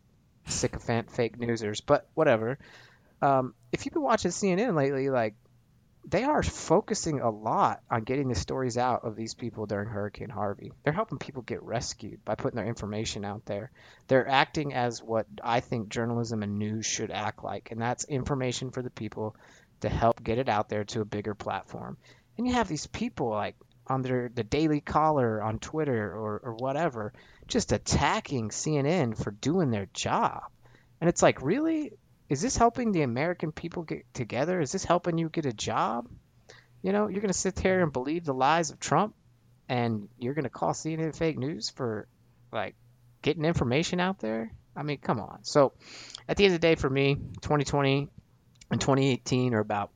sycophant 0.46 1.10
fake 1.10 1.38
newsers, 1.38 1.80
but 1.80 2.08
whatever. 2.14 2.58
Um, 3.20 3.54
if 3.72 3.84
you've 3.84 3.94
been 3.94 4.02
watching 4.02 4.30
CNN 4.30 4.74
lately, 4.74 5.10
like 5.10 5.34
they 6.06 6.24
are 6.24 6.42
focusing 6.42 7.20
a 7.20 7.30
lot 7.30 7.80
on 7.90 8.04
getting 8.04 8.28
the 8.28 8.34
stories 8.34 8.76
out 8.76 9.04
of 9.04 9.16
these 9.16 9.34
people 9.34 9.66
during 9.66 9.88
Hurricane 9.88 10.28
Harvey. 10.28 10.72
They're 10.82 10.92
helping 10.92 11.18
people 11.18 11.42
get 11.42 11.62
rescued 11.62 12.24
by 12.24 12.34
putting 12.34 12.56
their 12.56 12.66
information 12.66 13.24
out 13.24 13.46
there. 13.46 13.70
They're 14.08 14.28
acting 14.28 14.74
as 14.74 15.02
what 15.02 15.26
I 15.42 15.60
think 15.60 15.88
journalism 15.88 16.42
and 16.42 16.58
news 16.58 16.84
should 16.84 17.10
act 17.10 17.42
like, 17.42 17.70
and 17.70 17.80
that's 17.80 18.04
information 18.04 18.70
for 18.70 18.82
the 18.82 18.90
people 18.90 19.34
to 19.80 19.88
help 19.88 20.22
get 20.22 20.38
it 20.38 20.48
out 20.48 20.68
there 20.68 20.84
to 20.84 21.00
a 21.00 21.06
bigger 21.06 21.34
platform. 21.34 21.96
And 22.36 22.46
you 22.46 22.54
have 22.54 22.68
these 22.68 22.86
people 22.86 23.30
like 23.30 23.56
on 23.86 24.02
their 24.02 24.30
the 24.34 24.44
Daily 24.44 24.80
Caller 24.80 25.42
on 25.42 25.58
Twitter 25.58 26.12
or, 26.12 26.38
or 26.38 26.54
whatever, 26.54 27.12
just 27.48 27.72
attacking 27.72 28.50
CNN 28.50 29.16
for 29.16 29.30
doing 29.30 29.70
their 29.70 29.88
job. 29.92 30.42
And 31.00 31.08
it's 31.08 31.22
like, 31.22 31.42
really? 31.42 31.92
Is 32.28 32.40
this 32.40 32.56
helping 32.56 32.92
the 32.92 33.02
American 33.02 33.52
people 33.52 33.82
get 33.82 34.12
together? 34.14 34.60
Is 34.60 34.72
this 34.72 34.84
helping 34.84 35.18
you 35.18 35.28
get 35.28 35.46
a 35.46 35.52
job? 35.52 36.08
You 36.82 36.92
know, 36.92 37.08
you're 37.08 37.20
going 37.20 37.32
to 37.32 37.38
sit 37.38 37.56
there 37.56 37.82
and 37.82 37.92
believe 37.92 38.24
the 38.24 38.34
lies 38.34 38.70
of 38.70 38.80
Trump 38.80 39.14
and 39.68 40.08
you're 40.18 40.34
going 40.34 40.44
to 40.44 40.50
call 40.50 40.72
CNN 40.72 41.16
fake 41.16 41.38
news 41.38 41.70
for 41.70 42.08
like 42.52 42.74
getting 43.22 43.44
information 43.44 44.00
out 44.00 44.18
there? 44.20 44.52
I 44.76 44.82
mean, 44.82 44.98
come 44.98 45.20
on. 45.20 45.40
So, 45.42 45.72
at 46.28 46.36
the 46.36 46.44
end 46.44 46.54
of 46.54 46.60
the 46.60 46.66
day, 46.66 46.74
for 46.74 46.90
me, 46.90 47.14
2020 47.14 48.08
and 48.70 48.80
2018 48.80 49.54
are 49.54 49.60
about 49.60 49.90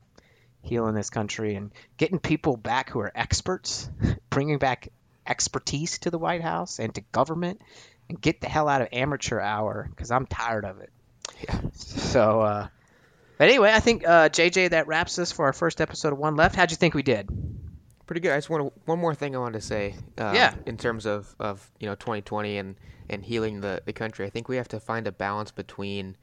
healing 0.63 0.95
this 0.95 1.11
country 1.11 1.55
and 1.55 1.73
getting 1.97 2.19
people 2.19 2.57
back 2.57 2.91
who 2.91 3.01
are 3.01 3.13
experts, 3.15 3.91
bringing 4.31 4.59
back 4.59 4.89
expertise 5.27 5.99
to 6.01 6.11
the 6.11 6.19
White 6.19 6.43
House 6.43 6.79
and 6.79 6.95
to 6.95 7.01
government, 7.13 7.61
and 8.09 8.21
get 8.21 8.41
the 8.41 8.49
hell 8.49 8.69
out 8.69 8.83
of 8.83 8.89
amateur 8.93 9.41
hour 9.41 9.87
because 9.91 10.11
I'm 10.11 10.27
tired 10.27 10.65
of 10.65 10.81
it. 10.81 10.91
Yeah. 11.43 11.61
So, 11.99 12.41
uh, 12.41 12.69
but 13.37 13.49
anyway, 13.49 13.71
I 13.73 13.81
think 13.81 14.07
uh, 14.07 14.31
JJ, 14.31 14.71
that 14.71 14.87
wraps 14.87 15.19
us 15.19 15.31
for 15.31 15.45
our 15.45 15.53
first 15.53 15.81
episode 15.81 16.13
of 16.13 16.19
One 16.19 16.37
Left. 16.37 16.57
How'd 16.57 16.71
you 16.71 16.77
think 16.77 16.95
we 16.95 17.03
did? 17.03 17.29
Pretty 18.07 18.21
good. 18.21 18.33
I 18.33 18.37
just 18.39 18.49
want 18.49 18.75
to, 18.75 18.81
one 18.87 18.99
more 18.99 19.15
thing 19.15 19.37
I 19.37 19.39
wanted 19.39 19.61
to 19.61 19.67
say. 19.67 19.95
Um, 20.17 20.35
Yeah. 20.35 20.55
In 20.65 20.79
terms 20.79 21.05
of, 21.05 21.35
of 21.39 21.71
you 21.79 21.87
know 21.87 21.95
2020 21.97 22.57
and 22.57 22.77
and 23.11 23.23
healing 23.25 23.61
the 23.61 23.83
the 23.85 23.93
country, 23.93 24.25
I 24.27 24.31
think 24.31 24.49
we 24.49 24.57
have 24.57 24.69
to 24.69 24.81
find 24.81 25.07
a 25.07 25.13
balance 25.13 25.51
between, 25.51 26.17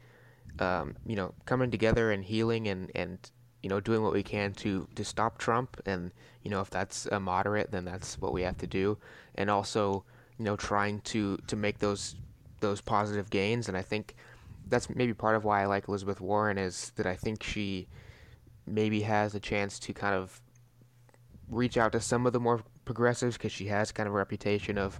um, 0.59 0.95
you 1.05 1.15
know, 1.15 1.33
coming 1.45 1.69
together 1.69 2.11
and 2.11 2.23
healing 2.23 2.67
and 2.67 2.91
and 2.95 3.19
you 3.61 3.69
know 3.69 3.79
doing 3.79 4.01
what 4.01 4.13
we 4.13 4.23
can 4.23 4.53
to 4.53 4.87
to 4.95 5.05
stop 5.05 5.37
Trump 5.37 5.79
and 5.85 6.11
you 6.41 6.49
know 6.49 6.61
if 6.61 6.69
that's 6.71 7.05
a 7.07 7.19
moderate, 7.19 7.71
then 7.71 7.85
that's 7.85 8.19
what 8.19 8.33
we 8.33 8.41
have 8.41 8.57
to 8.57 8.67
do, 8.67 8.97
and 9.35 9.49
also 9.51 10.03
you 10.39 10.45
know 10.45 10.55
trying 10.55 11.01
to 11.01 11.37
to 11.47 11.55
make 11.55 11.77
those 11.79 12.15
those 12.59 12.81
positive 12.81 13.29
gains. 13.29 13.67
And 13.67 13.77
I 13.77 13.83
think 13.83 14.15
that's 14.67 14.89
maybe 14.89 15.13
part 15.13 15.35
of 15.35 15.43
why 15.43 15.61
I 15.61 15.65
like 15.65 15.87
Elizabeth 15.87 16.21
Warren 16.21 16.57
is 16.57 16.91
that 16.95 17.05
I 17.05 17.15
think 17.15 17.43
she 17.43 17.87
maybe 18.65 19.01
has 19.01 19.35
a 19.35 19.39
chance 19.39 19.79
to 19.79 19.93
kind 19.93 20.15
of 20.15 20.41
reach 21.49 21.77
out 21.77 21.91
to 21.91 21.99
some 21.99 22.25
of 22.25 22.33
the 22.33 22.39
more 22.39 22.61
progressives 22.85 23.37
because 23.37 23.51
she 23.51 23.67
has 23.67 23.91
kind 23.91 24.07
of 24.07 24.13
a 24.13 24.17
reputation 24.17 24.77
of, 24.77 24.99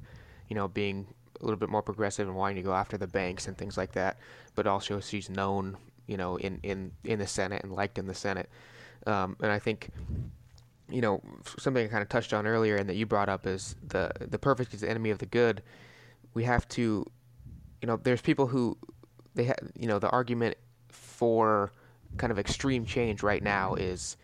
you 0.50 0.56
know, 0.56 0.68
being 0.68 1.08
a 1.42 1.44
little 1.44 1.60
bit 1.60 1.70
more 1.70 1.82
progressive 1.82 2.28
and 2.28 2.36
wanting 2.38 2.58
to 2.58 2.62
go 2.62 2.74
after 2.74 2.98
the 2.98 3.08
banks 3.08 3.48
and 3.48 3.58
things 3.58 3.78
like 3.78 3.94
that. 3.94 4.20
But 4.56 4.68
also 4.68 5.00
she's 5.00 5.30
known, 5.30 5.78
you 6.08 6.18
know, 6.18 6.38
in 6.38 6.60
in 6.64 6.92
in 7.04 7.20
the 7.20 7.28
Senate 7.28 7.64
and 7.64 7.72
liked 7.72 7.98
in 7.98 8.06
the 8.06 8.14
Senate. 8.14 8.50
Um, 9.08 9.36
and 9.42 9.52
I 9.52 9.60
think, 9.60 9.90
you 10.90 11.02
know, 11.02 11.22
something 11.60 11.86
I 11.86 11.90
kind 11.90 12.02
of 12.02 12.10
touched 12.10 12.34
on 12.34 12.48
earlier 12.48 12.76
and 12.76 12.90
that 12.90 12.96
you 12.96 13.06
brought 13.06 13.30
up 13.30 13.46
is 13.46 13.76
the 13.88 14.12
the 14.20 14.40
perfect 14.40 14.74
is 14.74 14.82
the 14.82 14.90
enemy 14.90 15.10
of 15.10 15.20
the 15.20 15.26
good. 15.26 15.62
We 16.34 16.44
have 16.44 16.68
to, 16.70 17.06
you 17.82 17.88
know, 17.88 17.98
there's 17.98 18.22
people 18.22 18.48
who 18.48 18.78
they 19.36 19.46
have, 19.46 19.58
you 19.78 19.88
know, 19.88 20.00
the 20.00 20.10
argument 20.10 20.58
for 20.90 21.72
kind 22.18 22.32
of 22.32 22.40
extreme 22.40 22.86
change 22.86 23.22
right 23.22 23.44
now 23.44 23.76
is 23.76 24.18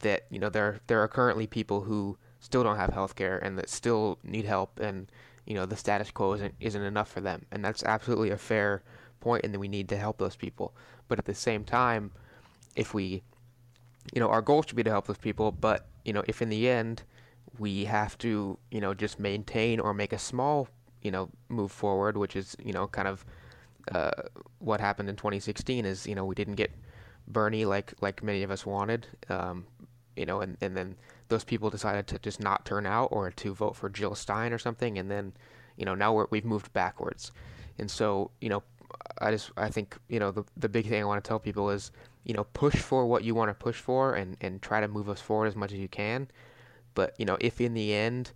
that 0.00 0.24
you 0.30 0.38
know 0.38 0.48
there 0.48 0.80
there 0.86 1.02
are 1.02 1.08
currently 1.08 1.46
people 1.46 1.82
who 1.82 2.16
still 2.40 2.62
don't 2.62 2.76
have 2.76 2.90
health 2.92 3.14
care 3.14 3.38
and 3.38 3.58
that 3.58 3.68
still 3.68 4.18
need 4.22 4.44
help 4.44 4.78
and 4.78 5.10
you 5.46 5.54
know 5.54 5.66
the 5.66 5.76
status 5.76 6.10
quo 6.10 6.32
isn't 6.32 6.54
isn't 6.60 6.82
enough 6.82 7.10
for 7.10 7.20
them. 7.20 7.44
And 7.52 7.64
that's 7.64 7.82
absolutely 7.84 8.30
a 8.30 8.38
fair 8.38 8.82
point 9.20 9.44
and 9.44 9.54
that 9.54 9.60
we 9.60 9.68
need 9.68 9.88
to 9.90 9.96
help 9.96 10.18
those 10.18 10.36
people. 10.36 10.74
But 11.08 11.18
at 11.18 11.24
the 11.24 11.34
same 11.34 11.64
time 11.64 12.12
if 12.74 12.94
we 12.94 13.22
you 14.14 14.20
know 14.20 14.28
our 14.28 14.42
goal 14.42 14.62
should 14.62 14.76
be 14.76 14.84
to 14.84 14.90
help 14.90 15.06
those 15.06 15.18
people 15.18 15.50
but 15.50 15.88
you 16.04 16.12
know 16.12 16.22
if 16.28 16.40
in 16.40 16.48
the 16.48 16.68
end 16.68 17.02
we 17.58 17.84
have 17.86 18.16
to 18.18 18.58
you 18.70 18.80
know 18.80 18.94
just 18.94 19.18
maintain 19.18 19.80
or 19.80 19.92
make 19.94 20.12
a 20.12 20.18
small 20.18 20.68
you 21.02 21.10
know 21.10 21.28
move 21.48 21.72
forward 21.72 22.16
which 22.16 22.36
is 22.36 22.56
you 22.62 22.72
know 22.72 22.86
kind 22.86 23.08
of 23.08 23.24
uh, 23.92 24.10
what 24.58 24.80
happened 24.80 25.08
in 25.08 25.16
2016 25.16 25.84
is 25.84 26.06
you 26.06 26.14
know 26.14 26.24
we 26.24 26.34
didn't 26.34 26.54
get 26.54 26.70
Bernie 27.28 27.64
like 27.64 27.92
like 28.00 28.22
many 28.22 28.42
of 28.42 28.50
us 28.50 28.64
wanted, 28.64 29.06
um, 29.28 29.66
you 30.16 30.26
know, 30.26 30.40
and, 30.40 30.56
and 30.60 30.76
then 30.76 30.96
those 31.28 31.44
people 31.44 31.70
decided 31.70 32.06
to 32.08 32.18
just 32.18 32.40
not 32.40 32.64
turn 32.64 32.86
out 32.86 33.08
or 33.10 33.30
to 33.30 33.54
vote 33.54 33.76
for 33.76 33.88
Jill 33.88 34.14
Stein 34.14 34.52
or 34.52 34.58
something, 34.58 34.98
and 34.98 35.10
then 35.10 35.32
you 35.76 35.84
know 35.84 35.94
now 35.94 36.12
we're, 36.12 36.26
we've 36.30 36.44
moved 36.44 36.72
backwards, 36.72 37.32
and 37.78 37.90
so 37.90 38.30
you 38.40 38.48
know 38.48 38.62
I 39.18 39.30
just 39.30 39.50
I 39.56 39.70
think 39.70 39.96
you 40.08 40.20
know 40.20 40.30
the 40.30 40.44
the 40.56 40.68
big 40.68 40.88
thing 40.88 41.02
I 41.02 41.04
want 41.04 41.22
to 41.22 41.26
tell 41.28 41.38
people 41.38 41.70
is 41.70 41.90
you 42.24 42.34
know 42.34 42.44
push 42.52 42.76
for 42.76 43.06
what 43.06 43.24
you 43.24 43.34
want 43.34 43.50
to 43.50 43.54
push 43.54 43.80
for 43.80 44.14
and 44.14 44.36
and 44.40 44.62
try 44.62 44.80
to 44.80 44.88
move 44.88 45.08
us 45.08 45.20
forward 45.20 45.46
as 45.46 45.56
much 45.56 45.72
as 45.72 45.78
you 45.78 45.88
can, 45.88 46.28
but 46.94 47.14
you 47.18 47.24
know 47.24 47.36
if 47.40 47.60
in 47.60 47.74
the 47.74 47.92
end 47.92 48.32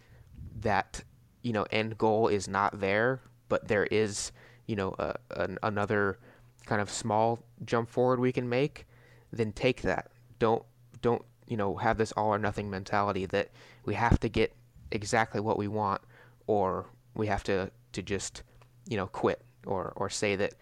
that 0.61 1.03
you 1.43 1.53
know 1.53 1.67
end 1.71 1.97
goal 1.97 2.27
is 2.29 2.49
not 2.49 2.81
there, 2.81 3.21
but 3.49 3.69
there 3.69 3.85
is 3.85 4.33
you 4.71 4.77
know 4.77 4.95
a, 5.01 5.17
an, 5.37 5.59
another 5.65 6.19
kind 6.65 6.81
of 6.81 6.89
small 6.89 7.41
jump 7.65 7.91
forward 7.91 8.21
we 8.21 8.31
can 8.31 8.49
make, 8.49 8.87
then 9.33 9.51
take 9.53 9.83
that. 9.83 10.13
Don't 10.39 10.63
don't 11.03 11.25
you 11.49 11.57
know 11.57 11.77
have 11.77 11.99
this 11.99 12.13
all 12.13 12.29
or 12.29 12.39
nothing 12.39 12.71
mentality 12.71 13.27
that 13.27 13.51
we 13.85 13.95
have 13.95 14.21
to 14.21 14.29
get 14.29 14.55
exactly 14.93 15.41
what 15.41 15.59
we 15.59 15.67
want 15.67 16.01
or 16.47 16.87
we 17.15 17.27
have 17.27 17.43
to 17.43 17.69
to 17.93 18.03
just 18.03 18.45
you 18.89 18.97
know 18.97 19.09
quit 19.09 19.43
or 19.67 19.93
or 19.97 20.09
say 20.09 20.37
that 20.37 20.55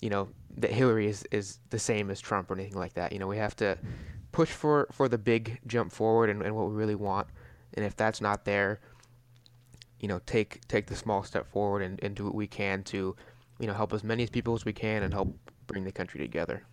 you 0.00 0.10
know 0.10 0.28
that 0.56 0.70
Hillary 0.70 1.08
is 1.08 1.24
is 1.32 1.58
the 1.70 1.78
same 1.78 2.08
as 2.08 2.20
Trump 2.20 2.50
or 2.50 2.54
anything 2.54 2.78
like 2.78 2.94
that. 2.94 3.12
You 3.12 3.18
know 3.18 3.26
we 3.26 3.38
have 3.38 3.56
to 3.56 3.76
push 4.30 4.50
for 4.50 4.86
for 4.92 5.08
the 5.08 5.18
big 5.18 5.58
jump 5.66 5.90
forward 5.90 6.30
and, 6.30 6.40
and 6.42 6.54
what 6.54 6.68
we 6.68 6.74
really 6.74 6.94
want. 6.94 7.26
And 7.74 7.84
if 7.84 7.96
that's 7.96 8.20
not 8.20 8.44
there, 8.44 8.78
you 9.98 10.06
know 10.06 10.20
take 10.26 10.66
take 10.68 10.86
the 10.86 10.96
small 10.96 11.24
step 11.24 11.50
forward 11.50 11.82
and, 11.82 11.98
and 12.04 12.14
do 12.14 12.24
what 12.24 12.34
we 12.34 12.46
can 12.46 12.84
to 12.84 13.16
you 13.60 13.66
know 13.66 13.74
help 13.74 13.92
as 13.92 14.02
many 14.02 14.26
people 14.26 14.54
as 14.54 14.64
we 14.64 14.72
can 14.72 15.02
and 15.02 15.12
help 15.12 15.36
bring 15.66 15.84
the 15.84 15.92
country 15.92 16.20
together. 16.20 16.64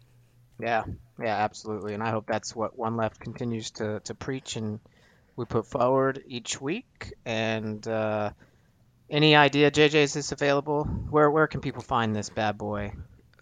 Yeah, 0.59 0.85
yeah, 1.21 1.35
absolutely. 1.35 1.93
And 1.93 2.01
I 2.01 2.09
hope 2.09 2.25
that's 2.27 2.55
what 2.55 2.77
One 2.77 2.97
Left 2.97 3.19
continues 3.19 3.71
to, 3.71 3.99
to 4.05 4.15
preach 4.15 4.55
and 4.55 4.79
we 5.35 5.45
put 5.45 5.67
forward 5.67 6.23
each 6.25 6.59
week. 6.59 7.13
And 7.25 7.87
uh, 7.87 8.31
any 9.09 9.35
idea, 9.35 9.69
JJ, 9.69 9.95
is 9.95 10.13
this 10.13 10.31
available? 10.31 10.85
Where 10.85 11.29
where 11.29 11.47
can 11.47 11.61
people 11.61 11.83
find 11.83 12.15
this 12.15 12.29
bad 12.29 12.57
boy? 12.57 12.93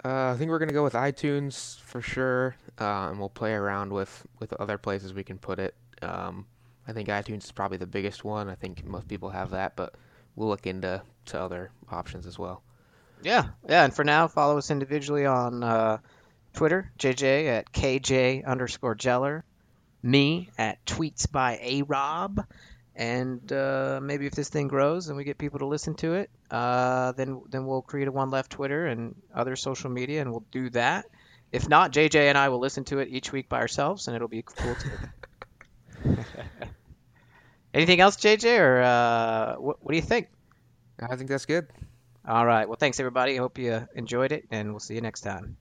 Uh, 0.04 0.32
I 0.32 0.36
think 0.38 0.52
we're 0.52 0.60
gonna 0.60 0.74
go 0.74 0.84
with 0.84 0.94
iTunes 0.94 1.80
for 1.80 2.02
sure, 2.02 2.56
uh, 2.80 3.10
and 3.10 3.20
we'll 3.20 3.30
play 3.30 3.54
around 3.54 3.94
with 3.94 4.28
with 4.40 4.54
other 4.54 4.78
places 4.78 5.14
we 5.14 5.24
can 5.24 5.38
put 5.38 5.58
it. 5.58 5.74
Um, 6.02 6.46
I 6.88 6.92
think 6.92 7.08
iTunes 7.10 7.46
is 7.46 7.52
probably 7.52 7.78
the 7.78 7.88
biggest 7.88 8.24
one. 8.24 8.50
I 8.50 8.56
think 8.56 8.86
most 8.86 9.08
people 9.08 9.30
have 9.30 9.52
that, 9.52 9.76
but 9.76 9.96
we'll 10.36 10.50
look 10.50 10.68
into 10.68 11.02
to 11.28 11.40
other 11.40 11.72
options 11.90 12.28
as 12.28 12.38
well. 12.38 12.62
Yeah, 13.24 13.48
yeah. 13.68 13.84
And 13.84 13.94
for 13.94 14.04
now, 14.04 14.28
follow 14.28 14.58
us 14.58 14.72
individually 14.72 15.26
on 15.26 15.64
uh, 15.64 15.98
Twitter, 16.54 16.92
JJ 17.00 17.48
at 17.48 17.72
KJ 17.72 18.46
underscore 18.46 18.96
Jeller, 18.96 19.44
me 20.04 20.50
at 20.58 20.84
tweets 20.86 21.32
by 21.32 21.60
A 21.62 21.82
Rob. 21.84 22.46
And 22.96 23.52
uh, 23.52 24.00
maybe 24.02 24.26
if 24.26 24.34
this 24.34 24.48
thing 24.48 24.70
grows 24.70 25.10
and 25.10 25.18
we 25.18 25.26
get 25.26 25.38
people 25.38 25.60
to 25.60 25.66
listen 25.66 25.96
to 25.96 26.14
it, 26.14 26.30
uh, 26.50 27.12
then 27.12 27.42
then 27.50 27.66
we'll 27.66 27.82
create 27.82 28.08
a 28.08 28.12
one 28.12 28.30
left 28.30 28.52
Twitter 28.52 28.86
and 28.86 29.16
other 29.34 29.58
social 29.58 29.90
media, 29.90 30.22
and 30.22 30.32
we'll 30.32 30.46
do 30.52 30.70
that. 30.70 31.06
If 31.52 31.68
not, 31.68 31.92
JJ 31.92 32.30
and 32.30 32.38
I 32.38 32.50
will 32.50 32.60
listen 32.60 32.86
to 32.86 33.00
it 33.00 33.10
each 33.10 33.34
week 33.34 33.50
by 33.50 33.60
ourselves, 33.60 34.08
and 34.08 34.16
it'll 34.16 34.30
be 34.30 34.44
cool 34.44 34.76
too. 34.76 36.16
Anything 37.74 38.00
else, 38.00 38.16
JJ, 38.16 38.60
or 38.60 38.82
uh, 38.82 39.56
what, 39.56 39.84
what 39.84 39.92
do 39.92 39.98
you 39.98 40.02
think? 40.02 40.30
I 41.02 41.16
think 41.18 41.30
that's 41.30 41.46
good. 41.46 41.68
All 42.28 42.46
right. 42.46 42.68
Well, 42.68 42.78
thanks 42.78 43.00
everybody. 43.00 43.36
Hope 43.38 43.58
you 43.58 43.88
enjoyed 43.96 44.32
it, 44.32 44.46
and 44.52 44.72
we'll 44.72 44.80
see 44.80 44.96
you 44.96 45.02
next 45.02 45.22
time. 45.22 45.58